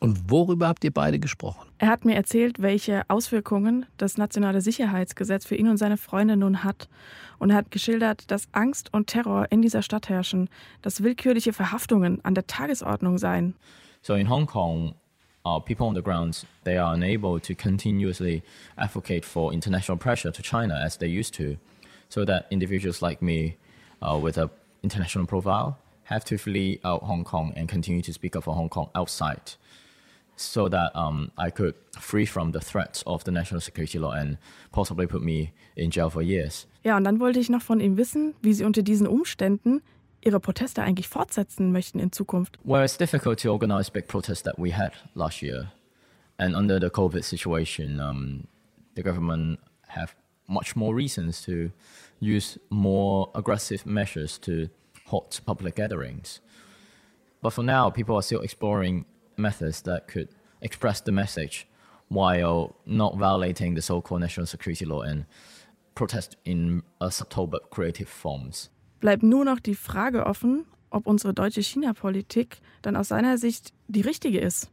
Und 0.00 0.30
worüber 0.30 0.66
habt 0.66 0.82
ihr 0.82 0.92
beide 0.92 1.18
gesprochen? 1.18 1.68
Er 1.76 1.88
hat 1.88 2.06
mir 2.06 2.14
erzählt, 2.14 2.62
welche 2.62 3.02
Auswirkungen 3.08 3.84
das 3.98 4.16
nationale 4.16 4.62
Sicherheitsgesetz 4.62 5.44
für 5.44 5.56
ihn 5.56 5.68
und 5.68 5.76
seine 5.76 5.98
Freunde 5.98 6.38
nun 6.38 6.64
hat. 6.64 6.88
Und 7.38 7.50
er 7.50 7.56
hat 7.56 7.70
geschildert, 7.70 8.30
dass 8.30 8.48
Angst 8.52 8.94
und 8.94 9.08
Terror 9.08 9.46
in 9.50 9.60
dieser 9.60 9.82
Stadt 9.82 10.08
herrschen, 10.08 10.48
dass 10.80 11.02
willkürliche 11.02 11.52
Verhaftungen 11.52 12.24
an 12.24 12.34
der 12.34 12.46
Tagesordnung 12.46 13.18
seien. 13.18 13.54
So 14.00 14.14
in 14.14 14.30
Hong 14.30 14.46
Kong, 14.46 14.94
uh, 15.44 15.60
people 15.60 15.86
on 15.86 15.94
the 15.94 16.02
ground 16.02 16.46
they 16.64 16.78
are 16.78 16.94
unable 16.94 17.38
to 17.38 17.54
continuously 17.54 18.42
advocate 18.76 19.26
for 19.26 19.52
international 19.52 19.98
pressure 19.98 20.32
to 20.32 20.42
China 20.42 20.80
as 20.82 20.96
they 20.96 21.08
used 21.08 21.34
to, 21.34 21.56
so 22.08 22.24
that 22.24 22.46
individuals 22.50 23.02
like 23.02 23.20
me, 23.20 23.58
uh, 24.00 24.18
with 24.18 24.38
a 24.38 24.48
international 24.82 25.26
profile, 25.26 25.76
have 26.10 26.24
to 26.24 26.36
flee 26.36 26.80
out 26.84 27.04
Hong 27.04 27.24
Kong 27.24 27.52
and 27.56 27.68
continue 27.68 28.02
to 28.02 28.12
speak 28.12 28.36
up 28.36 28.44
for 28.44 28.54
Hong 28.54 28.68
Kong 28.68 28.90
outside 28.94 29.54
so 30.36 30.68
that 30.68 30.90
um, 30.94 31.30
I 31.38 31.50
could 31.50 31.74
free 31.98 32.26
from 32.26 32.52
the 32.52 32.60
threats 32.60 33.02
of 33.06 33.24
the 33.24 33.30
national 33.30 33.60
security 33.60 33.98
law 33.98 34.12
and 34.12 34.38
possibly 34.72 35.06
put 35.06 35.22
me 35.22 35.52
in 35.76 35.90
jail 35.90 36.10
for 36.10 36.22
years. 36.22 36.66
Ja, 36.82 36.96
und 36.96 37.04
dann 37.04 37.20
wollte 37.20 37.38
ich 37.38 37.48
noch 37.48 37.62
von 37.62 37.80
ihm 37.80 37.96
wissen, 37.96 38.34
wie 38.42 38.54
Sie 38.54 38.64
unter 38.64 38.82
diesen 38.82 39.06
Umständen 39.06 39.82
Ihre 40.22 40.40
Proteste 40.40 40.82
eigentlich 40.82 41.08
fortsetzen 41.08 41.72
möchten 41.72 41.98
in 41.98 42.10
Zukunft. 42.10 42.58
Well, 42.64 42.82
it's 42.82 42.96
difficult 42.96 43.38
to 43.40 43.50
organize 43.50 43.90
big 43.90 44.06
protests 44.06 44.42
that 44.42 44.58
we 44.58 44.72
had 44.72 44.92
last 45.14 45.42
year. 45.42 45.72
And 46.38 46.56
under 46.56 46.80
the 46.80 46.90
COVID 46.90 47.22
situation, 47.22 48.00
um, 48.00 48.46
the 48.96 49.02
government 49.02 49.60
have 49.88 50.14
much 50.48 50.74
more 50.74 50.94
reasons 50.94 51.42
to 51.42 51.70
use 52.18 52.58
more 52.70 53.30
aggressive 53.34 53.86
measures 53.86 54.38
to 54.40 54.68
halt 55.10 55.40
public 55.46 55.76
gatherings. 55.76 56.40
But 57.42 57.52
for 57.52 57.64
now, 57.64 57.90
people 57.90 58.14
are 58.14 58.22
still 58.22 58.42
exploring 58.42 59.06
methods 59.36 59.82
that 59.82 60.08
could 60.08 60.28
express 60.60 61.00
the 61.00 61.12
message 61.12 61.66
while 62.08 62.74
not 62.84 63.16
violating 63.16 63.74
the 63.74 63.82
so-called 63.82 64.20
national 64.20 64.46
security 64.46 64.84
law 64.84 65.02
and 65.02 65.24
protest 65.94 66.36
in 66.44 66.82
a 67.00 67.10
subtle 67.10 67.46
but 67.46 67.70
creative 67.70 68.08
forms. 68.08 68.70
Bleibt 69.00 69.22
nur 69.22 69.44
noch 69.44 69.60
die 69.60 69.74
Frage 69.74 70.26
offen, 70.26 70.66
ob 70.90 71.06
unsere 71.06 71.32
deutsche 71.32 71.62
China-Politik 71.62 72.60
dann 72.82 72.96
aus 72.96 73.08
seiner 73.08 73.38
Sicht 73.38 73.72
die 73.88 74.02
richtige 74.02 74.40
ist. 74.40 74.70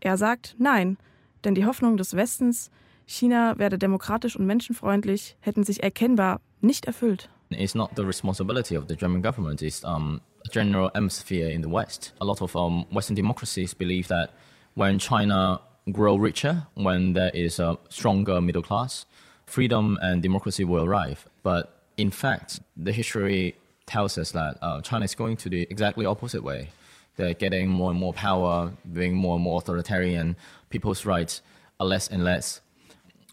Er 0.00 0.16
sagt 0.16 0.56
nein, 0.58 0.98
denn 1.44 1.54
die 1.54 1.64
Hoffnung 1.64 1.96
des 1.96 2.14
Westens, 2.14 2.70
China 3.06 3.58
werde 3.58 3.78
demokratisch 3.78 4.36
und 4.36 4.46
menschenfreundlich, 4.46 5.36
hätten 5.40 5.64
sich 5.64 5.82
erkennbar 5.82 6.40
nicht 6.60 6.86
erfüllt. 6.86 7.30
It's 7.54 7.74
not 7.74 7.94
the 7.94 8.04
responsibility 8.04 8.74
of 8.74 8.88
the 8.88 8.96
German 8.96 9.20
government, 9.20 9.62
it's 9.62 9.84
um, 9.84 10.20
a 10.44 10.48
general 10.48 10.90
atmosphere 10.94 11.48
in 11.48 11.62
the 11.62 11.68
West. 11.68 12.12
A 12.20 12.24
lot 12.24 12.42
of 12.42 12.54
um, 12.56 12.84
Western 12.90 13.16
democracies 13.16 13.74
believe 13.74 14.08
that 14.08 14.30
when 14.74 14.98
China 14.98 15.60
grow 15.90 16.16
richer, 16.16 16.66
when 16.74 17.12
there 17.12 17.30
is 17.34 17.58
a 17.58 17.78
stronger 17.88 18.40
middle 18.40 18.62
class, 18.62 19.06
freedom 19.46 19.98
and 20.00 20.22
democracy 20.22 20.64
will 20.64 20.84
arrive. 20.84 21.28
But 21.42 21.82
in 21.96 22.10
fact, 22.10 22.60
the 22.76 22.92
history 22.92 23.56
tells 23.86 24.16
us 24.16 24.30
that 24.32 24.58
uh, 24.62 24.80
China 24.80 25.04
is 25.04 25.14
going 25.14 25.36
to 25.38 25.48
the 25.48 25.62
exactly 25.70 26.06
opposite 26.06 26.42
way. 26.42 26.70
They're 27.16 27.34
getting 27.34 27.68
more 27.68 27.90
and 27.90 28.00
more 28.00 28.12
power, 28.12 28.72
being 28.92 29.14
more 29.14 29.34
and 29.34 29.44
more 29.44 29.58
authoritarian. 29.58 30.36
People's 30.70 31.04
rights 31.04 31.42
are 31.78 31.86
less 31.86 32.08
and 32.08 32.24
less. 32.24 32.60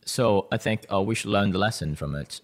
So 0.06 0.48
I 0.52 0.58
think 0.58 0.86
uh, 0.92 1.02
we 1.02 1.16
should 1.16 1.30
learn 1.30 1.52
the 1.52 1.60
lesson 1.60 1.96
from 1.96 2.16
it. 2.16 2.42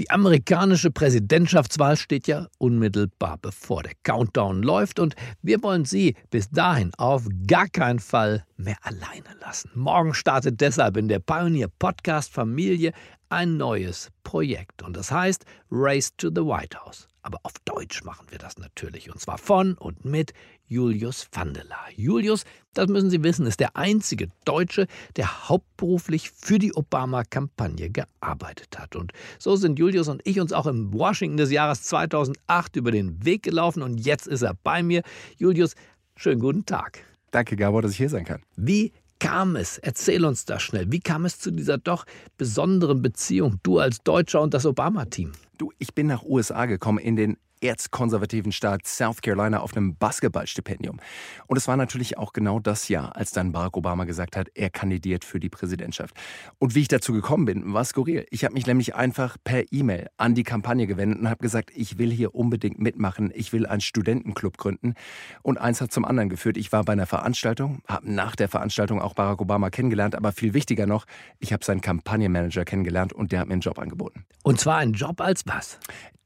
Die 0.00 0.10
amerikanische 0.10 0.90
Präsidentschaftswahl 0.90 1.96
steht 1.96 2.26
ja 2.26 2.48
unmittelbar 2.58 3.38
bevor. 3.40 3.84
Der 3.84 3.92
Countdown 4.02 4.64
läuft 4.64 4.98
und 4.98 5.14
wir 5.40 5.62
wollen 5.62 5.84
Sie 5.84 6.16
bis 6.30 6.50
dahin 6.50 6.90
auf 6.98 7.28
gar 7.46 7.68
keinen 7.68 8.00
Fall 8.00 8.44
mehr 8.56 8.76
alleine 8.82 9.38
lassen. 9.40 9.70
Morgen 9.74 10.12
startet 10.12 10.60
deshalb 10.60 10.96
in 10.96 11.06
der 11.06 11.20
Pioneer 11.20 11.68
Podcast 11.78 12.32
Familie 12.32 12.92
ein 13.28 13.56
neues 13.56 14.10
Projekt 14.24 14.82
und 14.82 14.96
das 14.96 15.12
heißt 15.12 15.44
Race 15.70 16.10
to 16.16 16.28
the 16.28 16.42
White 16.42 16.76
House. 16.84 17.06
Aber 17.24 17.38
auf 17.42 17.54
Deutsch 17.64 18.04
machen 18.04 18.26
wir 18.28 18.38
das 18.38 18.58
natürlich. 18.58 19.10
Und 19.10 19.18
zwar 19.18 19.38
von 19.38 19.74
und 19.74 20.04
mit 20.04 20.34
Julius 20.66 21.26
Vandela. 21.32 21.78
Julius, 21.96 22.44
das 22.74 22.88
müssen 22.88 23.08
Sie 23.08 23.22
wissen, 23.22 23.46
ist 23.46 23.60
der 23.60 23.76
einzige 23.76 24.28
Deutsche, 24.44 24.86
der 25.16 25.48
hauptberuflich 25.48 26.30
für 26.30 26.58
die 26.58 26.74
Obama-Kampagne 26.74 27.88
gearbeitet 27.88 28.78
hat. 28.78 28.94
Und 28.94 29.12
so 29.38 29.56
sind 29.56 29.78
Julius 29.78 30.08
und 30.08 30.20
ich 30.24 30.38
uns 30.38 30.52
auch 30.52 30.66
im 30.66 30.92
Washington 30.92 31.38
des 31.38 31.50
Jahres 31.50 31.82
2008 31.84 32.76
über 32.76 32.90
den 32.90 33.24
Weg 33.24 33.42
gelaufen. 33.42 33.82
Und 33.82 34.04
jetzt 34.04 34.26
ist 34.26 34.42
er 34.42 34.52
bei 34.62 34.82
mir. 34.82 35.02
Julius, 35.38 35.76
schönen 36.16 36.40
guten 36.40 36.66
Tag. 36.66 37.04
Danke, 37.30 37.56
Gabor, 37.56 37.80
dass 37.80 37.92
ich 37.92 37.96
hier 37.96 38.10
sein 38.10 38.26
kann. 38.26 38.42
Wie 38.56 38.92
kam 39.18 39.56
es? 39.56 39.78
Erzähl 39.78 40.26
uns 40.26 40.44
das 40.44 40.62
schnell. 40.62 40.92
Wie 40.92 41.00
kam 41.00 41.24
es 41.24 41.38
zu 41.38 41.50
dieser 41.50 41.78
doch 41.78 42.04
besonderen 42.36 43.00
Beziehung, 43.00 43.60
du 43.62 43.78
als 43.78 44.02
Deutscher 44.02 44.42
und 44.42 44.52
das 44.52 44.66
Obama-Team? 44.66 45.32
Du, 45.58 45.72
ich 45.78 45.94
bin 45.94 46.06
nach 46.06 46.22
USA 46.24 46.66
gekommen 46.66 46.98
in 46.98 47.16
den 47.16 47.36
erzkonservativen 47.64 48.52
Staat 48.52 48.86
South 48.86 49.22
Carolina 49.22 49.60
auf 49.60 49.76
einem 49.76 49.96
Basketballstipendium. 49.96 51.00
Und 51.46 51.56
es 51.56 51.66
war 51.66 51.76
natürlich 51.76 52.18
auch 52.18 52.32
genau 52.32 52.60
das 52.60 52.88
Jahr, 52.88 53.16
als 53.16 53.30
dann 53.30 53.52
Barack 53.52 53.76
Obama 53.76 54.04
gesagt 54.04 54.36
hat, 54.36 54.48
er 54.54 54.70
kandidiert 54.70 55.24
für 55.24 55.40
die 55.40 55.48
Präsidentschaft. 55.48 56.14
Und 56.58 56.74
wie 56.74 56.82
ich 56.82 56.88
dazu 56.88 57.12
gekommen 57.12 57.46
bin, 57.46 57.72
war 57.72 57.84
skurril. 57.84 58.26
Ich 58.30 58.44
habe 58.44 58.54
mich 58.54 58.66
nämlich 58.66 58.94
einfach 58.94 59.36
per 59.42 59.72
E-Mail 59.72 60.08
an 60.18 60.34
die 60.34 60.42
Kampagne 60.42 60.86
gewendet 60.86 61.20
und 61.20 61.28
habe 61.28 61.42
gesagt, 61.42 61.70
ich 61.74 61.98
will 61.98 62.10
hier 62.12 62.34
unbedingt 62.34 62.78
mitmachen, 62.78 63.32
ich 63.34 63.52
will 63.52 63.66
einen 63.66 63.80
Studentenclub 63.80 64.58
gründen. 64.58 64.94
Und 65.42 65.58
eins 65.58 65.80
hat 65.80 65.92
zum 65.92 66.04
anderen 66.04 66.28
geführt. 66.28 66.56
Ich 66.56 66.72
war 66.72 66.84
bei 66.84 66.92
einer 66.92 67.06
Veranstaltung, 67.06 67.80
habe 67.88 68.12
nach 68.12 68.36
der 68.36 68.48
Veranstaltung 68.48 69.00
auch 69.00 69.14
Barack 69.14 69.40
Obama 69.40 69.70
kennengelernt, 69.70 70.14
aber 70.14 70.32
viel 70.32 70.52
wichtiger 70.54 70.86
noch, 70.86 71.06
ich 71.38 71.52
habe 71.52 71.64
seinen 71.64 71.80
Kampagnenmanager 71.80 72.64
kennengelernt 72.64 73.12
und 73.12 73.32
der 73.32 73.40
hat 73.40 73.48
mir 73.48 73.54
einen 73.54 73.62
Job 73.62 73.78
angeboten. 73.78 74.26
Und 74.42 74.60
zwar 74.60 74.78
einen 74.78 74.92
Job 74.92 75.20
als 75.20 75.46
was? 75.46 75.78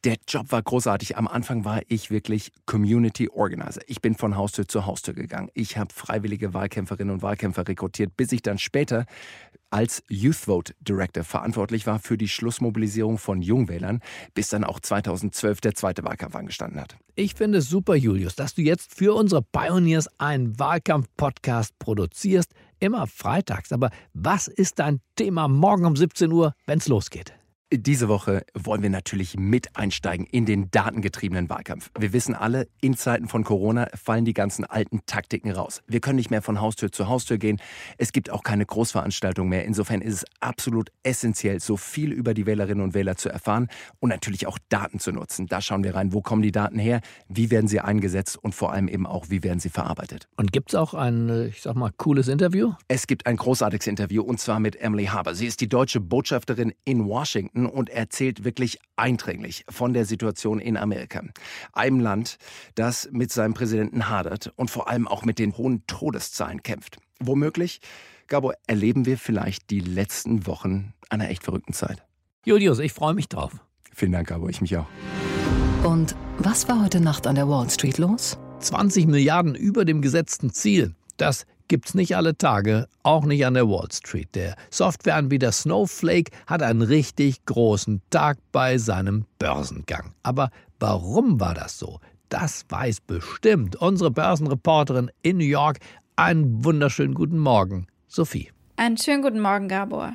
Der 0.04 0.16
Job 0.28 0.52
war 0.52 0.62
großartig. 0.62 1.16
Am 1.16 1.26
Anfang 1.26 1.64
war 1.64 1.80
ich 1.88 2.10
wirklich 2.10 2.52
Community 2.66 3.28
Organizer. 3.28 3.80
Ich 3.88 4.00
bin 4.00 4.14
von 4.14 4.36
Haustür 4.36 4.68
zu 4.68 4.86
Haustür 4.86 5.12
gegangen. 5.12 5.50
Ich 5.54 5.76
habe 5.76 5.92
freiwillige 5.92 6.54
Wahlkämpferinnen 6.54 7.14
und 7.14 7.22
Wahlkämpfer 7.22 7.66
rekrutiert, 7.66 8.16
bis 8.16 8.30
ich 8.30 8.42
dann 8.42 8.58
später 8.58 9.06
als 9.70 10.04
Youth 10.08 10.36
Vote 10.36 10.72
Director 10.80 11.24
verantwortlich 11.24 11.86
war 11.86 11.98
für 11.98 12.16
die 12.16 12.28
Schlussmobilisierung 12.28 13.18
von 13.18 13.42
Jungwählern, 13.42 14.00
bis 14.34 14.50
dann 14.50 14.62
auch 14.62 14.78
2012 14.78 15.60
der 15.60 15.74
zweite 15.74 16.04
Wahlkampf 16.04 16.36
angestanden 16.36 16.80
hat. 16.80 16.96
Ich 17.16 17.34
finde 17.34 17.58
es 17.58 17.68
super, 17.68 17.96
Julius, 17.96 18.36
dass 18.36 18.54
du 18.54 18.62
jetzt 18.62 18.94
für 18.94 19.14
unsere 19.14 19.42
Pioneers 19.42 20.08
einen 20.18 20.58
Wahlkampf-Podcast 20.60 21.76
produzierst, 21.80 22.52
immer 22.78 23.08
freitags. 23.08 23.72
Aber 23.72 23.90
was 24.14 24.46
ist 24.46 24.78
dein 24.78 25.00
Thema 25.16 25.48
morgen 25.48 25.84
um 25.84 25.96
17 25.96 26.30
Uhr, 26.30 26.54
wenn 26.66 26.78
es 26.78 26.86
losgeht? 26.86 27.34
Diese 27.70 28.08
Woche 28.08 28.46
wollen 28.54 28.80
wir 28.80 28.88
natürlich 28.88 29.36
mit 29.36 29.76
einsteigen 29.76 30.24
in 30.24 30.46
den 30.46 30.70
datengetriebenen 30.70 31.50
Wahlkampf. 31.50 31.90
Wir 31.98 32.14
wissen 32.14 32.34
alle, 32.34 32.66
in 32.80 32.96
Zeiten 32.96 33.28
von 33.28 33.44
Corona 33.44 33.88
fallen 33.92 34.24
die 34.24 34.32
ganzen 34.32 34.64
alten 34.64 35.00
Taktiken 35.04 35.50
raus. 35.50 35.82
Wir 35.86 36.00
können 36.00 36.16
nicht 36.16 36.30
mehr 36.30 36.40
von 36.40 36.62
Haustür 36.62 36.90
zu 36.90 37.08
Haustür 37.08 37.36
gehen. 37.36 37.60
Es 37.98 38.12
gibt 38.12 38.30
auch 38.30 38.42
keine 38.42 38.64
Großveranstaltung 38.64 39.50
mehr. 39.50 39.66
Insofern 39.66 40.00
ist 40.00 40.14
es 40.14 40.24
absolut 40.40 40.88
essentiell, 41.02 41.60
so 41.60 41.76
viel 41.76 42.10
über 42.10 42.32
die 42.32 42.46
Wählerinnen 42.46 42.82
und 42.82 42.94
Wähler 42.94 43.16
zu 43.16 43.28
erfahren 43.28 43.68
und 44.00 44.08
natürlich 44.08 44.46
auch 44.46 44.56
Daten 44.70 44.98
zu 44.98 45.12
nutzen. 45.12 45.46
Da 45.46 45.60
schauen 45.60 45.84
wir 45.84 45.94
rein, 45.94 46.14
wo 46.14 46.22
kommen 46.22 46.40
die 46.40 46.52
Daten 46.52 46.78
her, 46.78 47.02
wie 47.28 47.50
werden 47.50 47.68
sie 47.68 47.80
eingesetzt 47.80 48.38
und 48.42 48.54
vor 48.54 48.72
allem 48.72 48.88
eben 48.88 49.06
auch, 49.06 49.26
wie 49.28 49.42
werden 49.42 49.60
sie 49.60 49.68
verarbeitet. 49.68 50.26
Und 50.38 50.54
gibt 50.54 50.70
es 50.70 50.74
auch 50.74 50.94
ein, 50.94 51.48
ich 51.50 51.60
sag 51.60 51.76
mal, 51.76 51.90
cooles 51.98 52.28
Interview? 52.28 52.72
Es 52.88 53.06
gibt 53.06 53.26
ein 53.26 53.36
großartiges 53.36 53.88
Interview 53.88 54.22
und 54.22 54.40
zwar 54.40 54.58
mit 54.58 54.76
Emily 54.76 55.04
Haber. 55.04 55.34
Sie 55.34 55.46
ist 55.46 55.60
die 55.60 55.68
deutsche 55.68 56.00
Botschafterin 56.00 56.72
in 56.86 57.04
Washington 57.04 57.57
und 57.66 57.90
erzählt 57.90 58.44
wirklich 58.44 58.78
eindringlich 58.96 59.64
von 59.68 59.92
der 59.92 60.04
Situation 60.04 60.60
in 60.60 60.76
Amerika. 60.76 61.22
Einem 61.72 62.00
Land, 62.00 62.38
das 62.74 63.08
mit 63.12 63.32
seinem 63.32 63.54
Präsidenten 63.54 64.08
hadert 64.08 64.52
und 64.56 64.70
vor 64.70 64.88
allem 64.88 65.08
auch 65.08 65.24
mit 65.24 65.38
den 65.38 65.56
hohen 65.56 65.86
Todeszahlen 65.86 66.62
kämpft. 66.62 66.98
Womöglich 67.20 67.80
Gabo, 68.28 68.52
erleben 68.66 69.06
wir 69.06 69.16
vielleicht 69.16 69.70
die 69.70 69.80
letzten 69.80 70.46
Wochen 70.46 70.92
einer 71.08 71.30
echt 71.30 71.44
verrückten 71.44 71.72
Zeit? 71.72 72.04
Julius, 72.44 72.78
ich 72.78 72.92
freue 72.92 73.14
mich 73.14 73.28
drauf. 73.28 73.52
Vielen 73.94 74.12
Dank, 74.12 74.28
Gabo, 74.28 74.50
ich 74.50 74.60
mich 74.60 74.76
auch. 74.76 74.86
Und 75.82 76.14
was 76.36 76.68
war 76.68 76.84
heute 76.84 77.00
Nacht 77.00 77.26
an 77.26 77.36
der 77.36 77.48
Wall 77.48 77.70
Street 77.70 77.96
los? 77.96 78.38
20 78.60 79.06
Milliarden 79.06 79.54
über 79.54 79.86
dem 79.86 80.02
gesetzten 80.02 80.52
Ziel. 80.52 80.94
Das 81.16 81.46
gibt's 81.68 81.94
nicht 81.94 82.16
alle 82.16 82.36
Tage, 82.36 82.88
auch 83.02 83.24
nicht 83.24 83.46
an 83.46 83.54
der 83.54 83.68
Wall 83.68 83.88
Street. 83.92 84.34
Der 84.34 84.56
Softwareanbieter 84.70 85.52
Snowflake 85.52 86.32
hat 86.46 86.62
einen 86.62 86.82
richtig 86.82 87.44
großen 87.44 88.02
Tag 88.10 88.38
bei 88.50 88.78
seinem 88.78 89.26
Börsengang. 89.38 90.14
Aber 90.22 90.50
warum 90.80 91.38
war 91.38 91.54
das 91.54 91.78
so? 91.78 92.00
Das 92.30 92.64
weiß 92.68 93.02
bestimmt 93.02 93.76
unsere 93.76 94.10
Börsenreporterin 94.10 95.10
in 95.22 95.38
New 95.38 95.44
York. 95.44 95.78
Einen 96.16 96.64
wunderschönen 96.64 97.14
guten 97.14 97.38
Morgen, 97.38 97.86
Sophie. 98.06 98.50
Einen 98.76 98.96
schönen 98.96 99.22
guten 99.22 99.40
Morgen, 99.40 99.68
Gabor. 99.68 100.14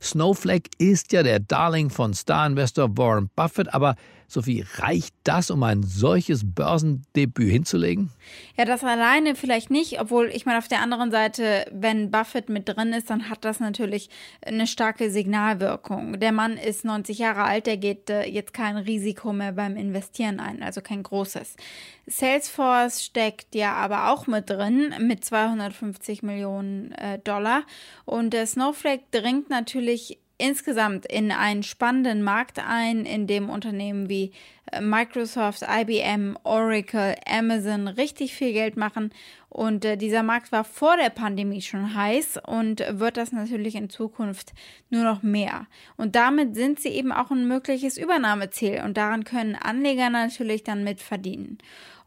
Snowflake 0.00 0.70
ist 0.78 1.12
ja 1.12 1.22
der 1.22 1.40
Darling 1.40 1.90
von 1.90 2.14
Star-Investor 2.14 2.96
Warren 2.96 3.30
Buffett, 3.34 3.72
aber 3.72 3.96
Sophie, 4.30 4.64
reicht 4.76 5.12
das, 5.24 5.50
um 5.50 5.64
ein 5.64 5.82
solches 5.82 6.42
Börsendebüt 6.44 7.50
hinzulegen? 7.50 8.10
Ja, 8.56 8.64
das 8.64 8.84
alleine 8.84 9.34
vielleicht 9.34 9.70
nicht, 9.70 10.00
obwohl 10.00 10.30
ich 10.32 10.46
meine, 10.46 10.58
auf 10.58 10.68
der 10.68 10.82
anderen 10.82 11.10
Seite, 11.10 11.66
wenn 11.72 12.12
Buffett 12.12 12.48
mit 12.48 12.68
drin 12.68 12.92
ist, 12.92 13.10
dann 13.10 13.28
hat 13.28 13.44
das 13.44 13.58
natürlich 13.58 14.08
eine 14.46 14.68
starke 14.68 15.10
Signalwirkung. 15.10 16.20
Der 16.20 16.30
Mann 16.30 16.56
ist 16.58 16.84
90 16.84 17.18
Jahre 17.18 17.42
alt, 17.42 17.66
der 17.66 17.76
geht 17.76 18.08
äh, 18.08 18.24
jetzt 18.24 18.54
kein 18.54 18.76
Risiko 18.76 19.32
mehr 19.32 19.50
beim 19.50 19.76
Investieren 19.76 20.38
ein, 20.38 20.62
also 20.62 20.80
kein 20.80 21.02
großes. 21.02 21.56
Salesforce 22.06 23.04
steckt 23.04 23.54
ja 23.54 23.74
aber 23.74 24.12
auch 24.12 24.26
mit 24.26 24.48
drin 24.48 24.94
mit 25.00 25.24
250 25.24 26.22
Millionen 26.22 26.92
äh, 26.92 27.18
Dollar 27.18 27.62
und 28.04 28.30
der 28.30 28.46
Snowflake 28.46 29.04
dringt 29.10 29.50
natürlich 29.50 29.59
insgesamt 30.40 31.06
in 31.06 31.30
einen 31.30 31.62
spannenden 31.62 32.22
Markt 32.22 32.58
ein, 32.58 33.04
in 33.04 33.26
dem 33.26 33.50
Unternehmen 33.50 34.08
wie 34.08 34.32
äh, 34.72 34.80
Microsoft, 34.80 35.62
IBM, 35.62 36.36
Oracle, 36.42 37.16
Amazon 37.26 37.88
richtig 37.88 38.34
viel 38.34 38.52
Geld 38.52 38.76
machen. 38.76 39.12
Und 39.48 39.84
äh, 39.84 39.96
dieser 39.96 40.22
Markt 40.22 40.52
war 40.52 40.64
vor 40.64 40.96
der 40.96 41.10
Pandemie 41.10 41.60
schon 41.60 41.94
heiß 41.94 42.40
und 42.46 42.82
wird 42.88 43.16
das 43.16 43.32
natürlich 43.32 43.74
in 43.74 43.90
Zukunft 43.90 44.52
nur 44.88 45.04
noch 45.04 45.22
mehr. 45.22 45.66
Und 45.96 46.16
damit 46.16 46.54
sind 46.54 46.80
sie 46.80 46.90
eben 46.90 47.12
auch 47.12 47.30
ein 47.30 47.46
mögliches 47.46 47.98
Übernahmeziel 47.98 48.82
und 48.84 48.96
daran 48.96 49.24
können 49.24 49.56
Anleger 49.56 50.08
natürlich 50.08 50.64
dann 50.64 50.84
mit 50.84 51.00
verdienen. 51.00 51.58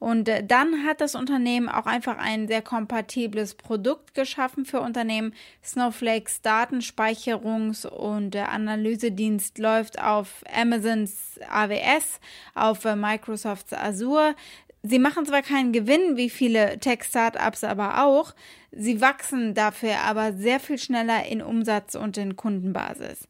Und 0.03 0.27
äh, 0.27 0.45
dann 0.45 0.85
hat 0.85 0.99
das 0.99 1.15
Unternehmen 1.15 1.69
auch 1.69 1.85
einfach 1.85 2.17
ein 2.17 2.49
sehr 2.49 2.61
kompatibles 2.61 3.55
Produkt 3.55 4.13
geschaffen 4.13 4.65
für 4.65 4.81
Unternehmen. 4.81 5.33
Snowflakes 5.63 6.41
Datenspeicherungs- 6.43 7.87
und 7.87 8.35
äh, 8.35 8.39
Analysedienst 8.39 9.59
läuft 9.59 10.01
auf 10.01 10.43
Amazons 10.53 11.39
AWS, 11.49 12.19
auf 12.53 12.83
äh, 12.83 12.97
Microsofts 12.97 13.71
Azure. 13.71 14.35
Sie 14.81 14.99
machen 14.99 15.25
zwar 15.25 15.41
keinen 15.41 15.71
Gewinn 15.71 16.17
wie 16.17 16.29
viele 16.29 16.77
Tech-Startups 16.79 17.63
aber 17.63 18.03
auch, 18.03 18.35
sie 18.73 18.99
wachsen 18.99 19.53
dafür 19.53 20.01
aber 20.01 20.33
sehr 20.33 20.59
viel 20.59 20.77
schneller 20.77 21.25
in 21.25 21.41
Umsatz 21.41 21.95
und 21.95 22.17
in 22.17 22.35
Kundenbasis 22.35 23.29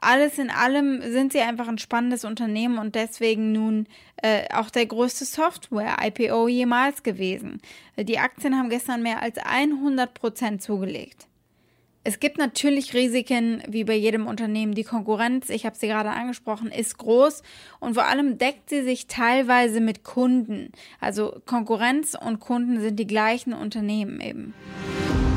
alles 0.00 0.38
in 0.38 0.50
allem 0.50 1.02
sind 1.12 1.32
sie 1.32 1.40
einfach 1.40 1.68
ein 1.68 1.78
spannendes 1.78 2.24
Unternehmen 2.24 2.78
und 2.78 2.94
deswegen 2.94 3.52
nun 3.52 3.86
äh, 4.16 4.44
auch 4.54 4.70
der 4.70 4.86
größte 4.86 5.24
Software-IPO 5.24 6.48
jemals 6.48 7.02
gewesen. 7.02 7.60
Die 7.98 8.18
Aktien 8.18 8.56
haben 8.56 8.70
gestern 8.70 9.02
mehr 9.02 9.22
als 9.22 9.38
100 9.38 10.14
Prozent 10.14 10.62
zugelegt. 10.62 11.26
Es 12.02 12.18
gibt 12.18 12.38
natürlich 12.38 12.94
Risiken, 12.94 13.62
wie 13.68 13.84
bei 13.84 13.94
jedem 13.94 14.26
Unternehmen. 14.26 14.74
Die 14.74 14.84
Konkurrenz, 14.84 15.50
ich 15.50 15.66
habe 15.66 15.76
sie 15.76 15.86
gerade 15.86 16.08
angesprochen, 16.08 16.72
ist 16.72 16.96
groß 16.96 17.42
und 17.78 17.92
vor 17.92 18.06
allem 18.06 18.38
deckt 18.38 18.70
sie 18.70 18.82
sich 18.82 19.06
teilweise 19.06 19.82
mit 19.82 20.02
Kunden. 20.02 20.72
Also 20.98 21.42
Konkurrenz 21.44 22.16
und 22.18 22.40
Kunden 22.40 22.80
sind 22.80 22.96
die 22.96 23.06
gleichen 23.06 23.52
Unternehmen 23.52 24.18
eben. 24.22 24.54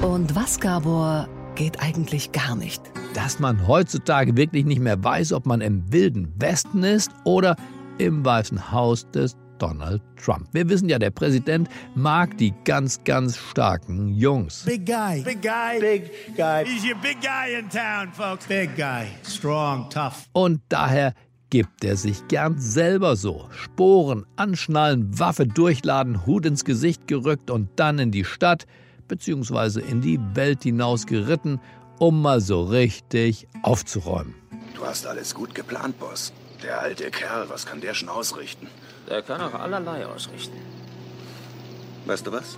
Und 0.02 0.36
was, 0.36 0.62
Gabor, 0.62 1.28
geht 1.56 1.82
eigentlich 1.82 2.32
gar 2.32 2.56
nicht? 2.56 2.82
dass 3.14 3.40
man 3.40 3.68
heutzutage 3.68 4.36
wirklich 4.36 4.66
nicht 4.66 4.82
mehr 4.82 5.02
weiß, 5.04 5.34
ob 5.34 5.46
man 5.46 5.62
im 5.62 5.92
wilden 5.92 6.34
Westen 6.38 6.84
ist 6.84 7.12
oder 7.24 7.56
im 7.98 8.26
Weißen 8.26 8.72
Haus 8.72 9.10
des 9.12 9.38
Donald 9.60 10.02
Trump. 10.16 10.48
Wir 10.52 10.68
wissen 10.68 10.90
ja, 10.90 10.98
der 11.00 11.12
Präsident 11.12 11.70
mag 11.96 12.38
die 12.38 12.54
ganz, 12.66 13.04
ganz 13.04 13.38
starken 13.38 14.10
Jungs. 14.10 14.64
Big 14.66 14.86
guy. 14.86 15.22
Big 15.22 15.42
guy. 15.42 15.80
Big 15.80 16.12
guy. 16.36 16.66
He's 16.66 16.84
your 16.84 17.00
big 17.02 17.22
guy 17.22 17.58
in 17.58 17.70
town, 17.70 18.12
folks. 18.12 18.48
Big 18.48 18.76
guy. 18.76 19.08
Strong, 19.24 19.90
tough. 19.90 20.28
Und 20.34 20.62
daher 20.70 21.14
gibt 21.50 21.84
er 21.84 21.96
sich 21.96 22.28
gern 22.28 22.58
selber 22.58 23.16
so. 23.16 23.48
Sporen, 23.52 24.26
anschnallen, 24.36 25.18
Waffe 25.20 25.46
durchladen, 25.46 26.26
Hut 26.26 26.48
ins 26.48 26.66
Gesicht 26.66 27.08
gerückt 27.08 27.52
und 27.52 27.70
dann 27.76 28.00
in 28.00 28.12
die 28.12 28.26
Stadt 28.26 28.66
bzw. 29.08 29.82
in 29.82 30.02
die 30.02 30.20
Welt 30.34 30.64
hinaus 30.64 31.06
geritten 31.06 31.60
um 32.00 32.22
mal 32.22 32.42
so 32.42 32.64
richtig 32.64 33.48
aufzuräumen. 33.62 34.36
Du 34.76 34.86
hast 34.86 35.06
alles 35.06 35.34
gut 35.34 35.56
geplant, 35.56 35.98
Boss. 36.00 36.34
Der 36.62 36.82
alte 36.82 37.10
Kerl, 37.12 37.50
was 37.50 37.66
kann 37.66 37.82
der 37.82 37.94
schon 37.94 38.10
ausrichten? 38.10 38.68
Der 39.10 39.22
kann 39.22 39.42
auch 39.42 39.54
allerlei 39.54 40.06
ausrichten. 40.06 40.58
Weißt 42.06 42.26
du 42.26 42.32
was? 42.32 42.58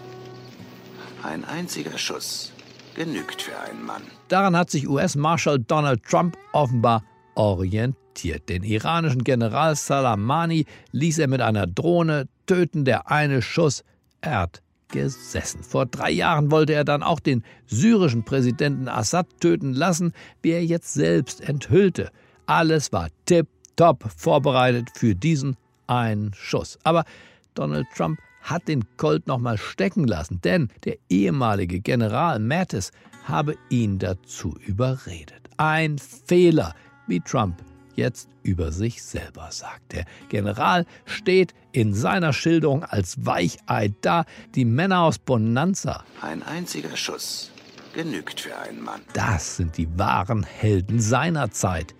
Ein 1.24 1.44
einziger 1.46 1.98
Schuss 1.98 2.52
genügt 2.96 3.42
für 3.42 3.60
einen 3.60 3.84
Mann. 3.84 4.04
Daran 4.28 4.56
hat 4.56 4.70
sich 4.70 4.88
US-Marschall 4.88 5.60
Donald 5.60 6.04
Trump 6.04 6.38
offenbar 6.54 7.04
orientiert. 7.36 8.48
Den 8.50 8.64
iranischen 8.64 9.24
General 9.24 9.76
Salamani 9.76 10.66
ließ 10.92 11.20
er 11.20 11.28
mit 11.28 11.42
einer 11.42 11.68
Drohne 11.68 12.28
töten. 12.46 12.86
Der 12.86 13.12
eine 13.12 13.42
Schuss, 13.42 13.84
er 14.22 14.42
gesessen. 14.90 15.64
Vor 15.64 15.86
drei 15.86 16.12
Jahren 16.12 16.52
wollte 16.52 16.74
er 16.74 16.84
dann 16.84 17.04
auch 17.04 17.20
den 17.20 17.44
syrischen 17.66 18.24
Präsidenten 18.24 18.88
Assad 18.88 19.28
töten 19.40 19.74
lassen, 19.74 20.14
wie 20.42 20.52
er 20.52 20.66
jetzt 20.66 20.94
selbst 20.94 21.42
enthüllte. 21.42 22.12
Alles 22.46 22.92
war 22.92 23.10
tipptopp 23.26 24.06
vorbereitet 24.16 24.90
für 24.96 25.16
diesen 25.16 25.58
einen 25.88 26.34
Schuss. 26.34 26.78
Aber 26.84 27.06
Donald 27.54 27.88
Trump 27.96 28.20
hat 28.42 28.68
den 28.68 28.84
Colt 28.98 29.28
nochmal 29.28 29.58
stecken 29.58 30.06
lassen, 30.06 30.40
denn 30.44 30.70
der 30.84 30.98
ehemalige 31.10 31.80
General 31.80 32.40
Mattis 32.40 32.92
habe 33.24 33.56
ihn 33.70 33.98
dazu 33.98 34.56
überredet. 34.66 35.50
Ein 35.58 35.98
Fehler, 35.98 36.76
wie 37.08 37.20
Trump 37.22 37.64
jetzt 37.96 38.30
über 38.44 38.72
sich 38.72 39.04
selber 39.04 39.50
sagt. 39.52 39.94
Der 39.94 40.06
General 40.30 40.86
steht 41.06 41.54
in 41.72 41.94
seiner 41.94 42.34
Schilderung 42.34 42.84
als 42.84 43.26
Weichei 43.26 43.94
da, 44.02 44.26
die 44.56 44.66
Männer 44.66 45.02
aus 45.02 45.18
Bonanza. 45.18 46.04
Ein 46.22 46.44
einziger 46.44 46.96
Schuss 46.96 47.52
genügt 47.94 48.42
für 48.42 48.58
einen 48.58 48.82
Mann. 48.82 49.02
Das 49.14 49.58
sind 49.58 49.78
die 49.78 49.88
wahren 49.98 50.44
Helden 50.44 51.00
seiner 51.00 51.52
Zeit, 51.52 51.96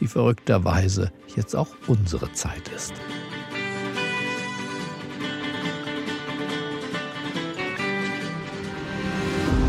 die 0.00 0.06
verrückterweise 0.06 1.12
jetzt 1.36 1.54
auch 1.54 1.68
unsere 1.86 2.32
Zeit 2.32 2.68
ist. 2.74 2.94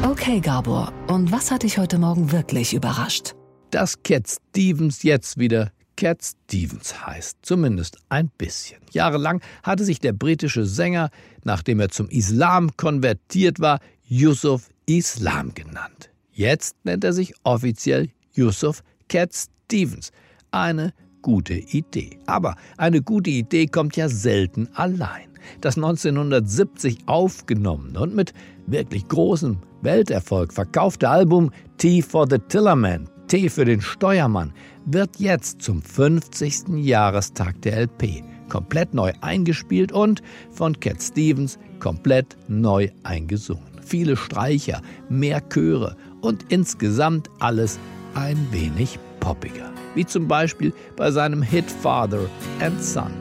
Okay, 0.03 0.39
Gabor, 0.39 0.91
und 1.07 1.31
was 1.31 1.51
hat 1.51 1.63
dich 1.63 1.77
heute 1.77 1.99
Morgen 1.99 2.31
wirklich 2.31 2.73
überrascht? 2.73 3.34
Dass 3.75 4.01
Cat 4.03 4.29
Stevens 4.29 5.03
jetzt 5.03 5.37
wieder 5.37 5.69
Cat 5.97 6.23
Stevens 6.23 7.05
heißt, 7.05 7.39
zumindest 7.41 7.97
ein 8.07 8.31
bisschen. 8.37 8.79
Jahrelang 8.93 9.41
hatte 9.63 9.83
sich 9.83 9.99
der 9.99 10.13
britische 10.13 10.65
Sänger, 10.65 11.09
nachdem 11.43 11.81
er 11.81 11.89
zum 11.89 12.07
Islam 12.07 12.77
konvertiert 12.77 13.59
war, 13.59 13.81
Yusuf 14.07 14.69
Islam 14.85 15.53
genannt. 15.53 16.09
Jetzt 16.31 16.77
nennt 16.85 17.03
er 17.03 17.11
sich 17.11 17.33
offiziell 17.43 18.07
Yusuf 18.33 18.81
Cat 19.09 19.33
Stevens. 19.35 20.13
Eine 20.51 20.93
gute 21.21 21.55
Idee. 21.55 22.17
Aber 22.27 22.55
eine 22.77 23.01
gute 23.01 23.29
Idee 23.29 23.67
kommt 23.67 23.97
ja 23.97 24.07
selten 24.07 24.69
allein. 24.73 25.27
Das 25.59 25.75
1970 25.75 26.99
aufgenommene 27.07 27.99
und 27.99 28.15
mit 28.15 28.33
wirklich 28.67 29.05
großem 29.09 29.57
Welterfolg 29.81 30.53
verkaufte 30.53 31.09
Album 31.09 31.51
Tea 31.77 32.01
for 32.01 32.25
the 32.29 32.39
Tillerman 32.39 33.09
T 33.27 33.49
für 33.49 33.65
den 33.65 33.81
Steuermann 33.81 34.53
wird 34.85 35.17
jetzt 35.17 35.61
zum 35.61 35.81
50. 35.81 36.69
Jahrestag 36.77 37.59
der 37.63 37.81
LP 37.81 38.23
komplett 38.49 38.93
neu 38.93 39.11
eingespielt 39.21 39.91
und 39.91 40.21
von 40.51 40.79
Cat 40.79 41.01
Stevens 41.01 41.57
komplett 41.79 42.37
neu 42.47 42.89
eingesungen. 43.03 43.63
Viele 43.81 44.15
Streicher, 44.15 44.81
mehr 45.09 45.41
Chöre 45.49 45.95
und 46.21 46.51
insgesamt 46.51 47.29
alles 47.39 47.79
ein 48.13 48.47
wenig 48.51 48.99
poppiger. 49.19 49.71
Wie 49.95 50.05
zum 50.05 50.27
Beispiel 50.27 50.73
bei 50.95 51.09
seinem 51.09 51.41
Hit 51.41 51.69
Father 51.69 52.29
and 52.59 52.81
Son. 52.81 53.11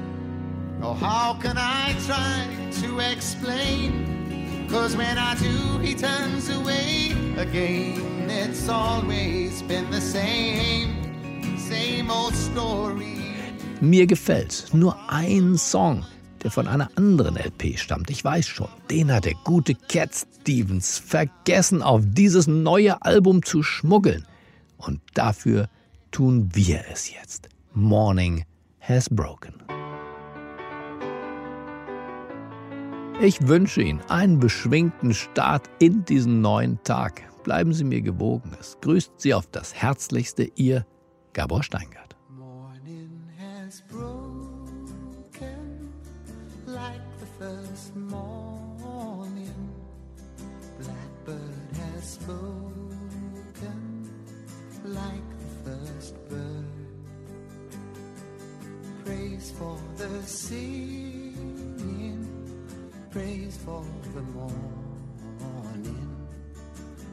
Oh, 0.83 0.95
how 1.01 1.39
can 1.41 1.57
I 1.57 1.95
try 2.07 2.87
to 2.87 2.99
explain? 3.01 4.24
Cause 4.69 4.97
when 4.97 5.19
I 5.19 5.35
do, 5.37 5.79
he 5.79 5.95
turns 5.95 6.51
away 6.51 7.13
again. 7.37 8.15
it's 8.29 8.69
always 8.69 9.63
been 9.63 9.91
the 9.91 10.01
same, 10.01 10.95
same 11.59 12.11
old 12.11 12.35
story. 12.35 13.19
Mir 13.81 14.07
gefällt 14.07 14.69
nur 14.73 14.97
ein 15.09 15.57
Song, 15.59 16.05
der 16.43 16.51
von 16.51 16.67
einer 16.69 16.89
anderen 16.97 17.37
LP 17.37 17.79
stammt. 17.79 18.11
Ich 18.11 18.25
weiß 18.25 18.47
schon, 18.47 18.69
den 18.91 19.13
hat 19.13 19.25
der 19.25 19.35
gute 19.45 19.75
Cat 19.75 20.11
Stevens 20.15 20.99
vergessen, 20.99 21.83
auf 21.83 22.03
dieses 22.05 22.47
neue 22.47 23.03
Album 23.03 23.43
zu 23.43 23.63
schmuggeln. 23.63 24.27
Und 24.77 25.01
dafür 25.15 25.69
tun 26.11 26.51
wir 26.53 26.85
es 26.93 27.13
jetzt. 27.13 27.49
Morning 27.75 28.45
has 28.81 29.09
broken. 29.09 29.64
Ich 33.21 33.47
wünsche 33.47 33.81
Ihnen 33.81 34.01
einen 34.09 34.41
beschwingten 34.41 35.15
Start 35.15 35.71
in 35.79 36.05
diesen 36.05 36.41
neuen 36.41 36.83
Tag. 36.83 37.23
Bleiben 37.45 37.73
Sie 37.73 37.85
mir 37.85 38.03
gewogen. 38.03 38.51
Es 38.61 38.77
grüßt 38.81 39.13
Sie 39.19 39.35
auf 39.35 39.47
das 39.47 39.73
Herzlichste, 39.73 40.51
Ihr 40.57 40.85
Gabor 41.33 41.63
Steingart. 41.63 42.04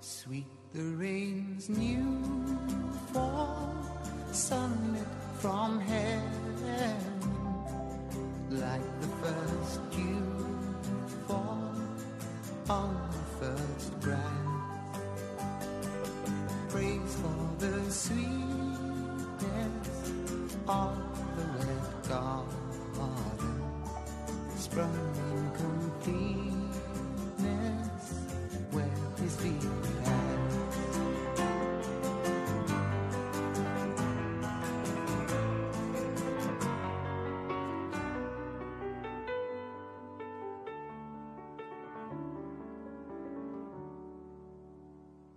Sweet 0.00 0.46
the 0.74 0.82
rain's 0.82 1.68
new 1.70 2.07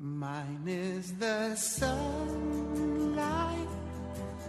Mine 0.04 0.64
is 0.66 1.14
the 1.20 1.54
sunlight, 1.54 1.88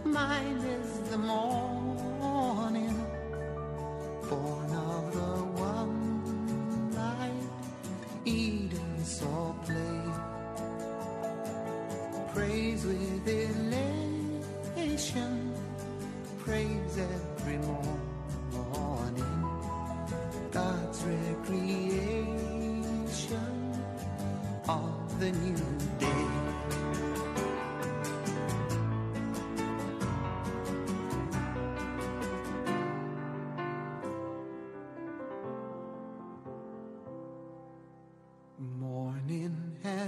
mine 0.02 0.56
is 0.56 1.10
the 1.10 1.18
morning, 1.18 1.71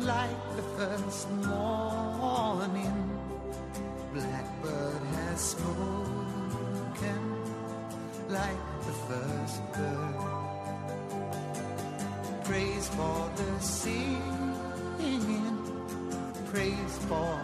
like 0.00 0.56
the 0.56 0.62
first 0.76 1.30
morning. 1.30 2.96
Blackbird 4.12 5.02
has 5.14 5.40
spoken 5.54 7.22
like 8.28 8.62
the 8.86 8.94
first 9.08 9.62
bird. 9.74 10.16
Praise 12.42 12.88
for 12.88 13.30
the 13.36 13.60
singing, 13.60 14.20
praise 16.50 16.98
for 17.08 17.41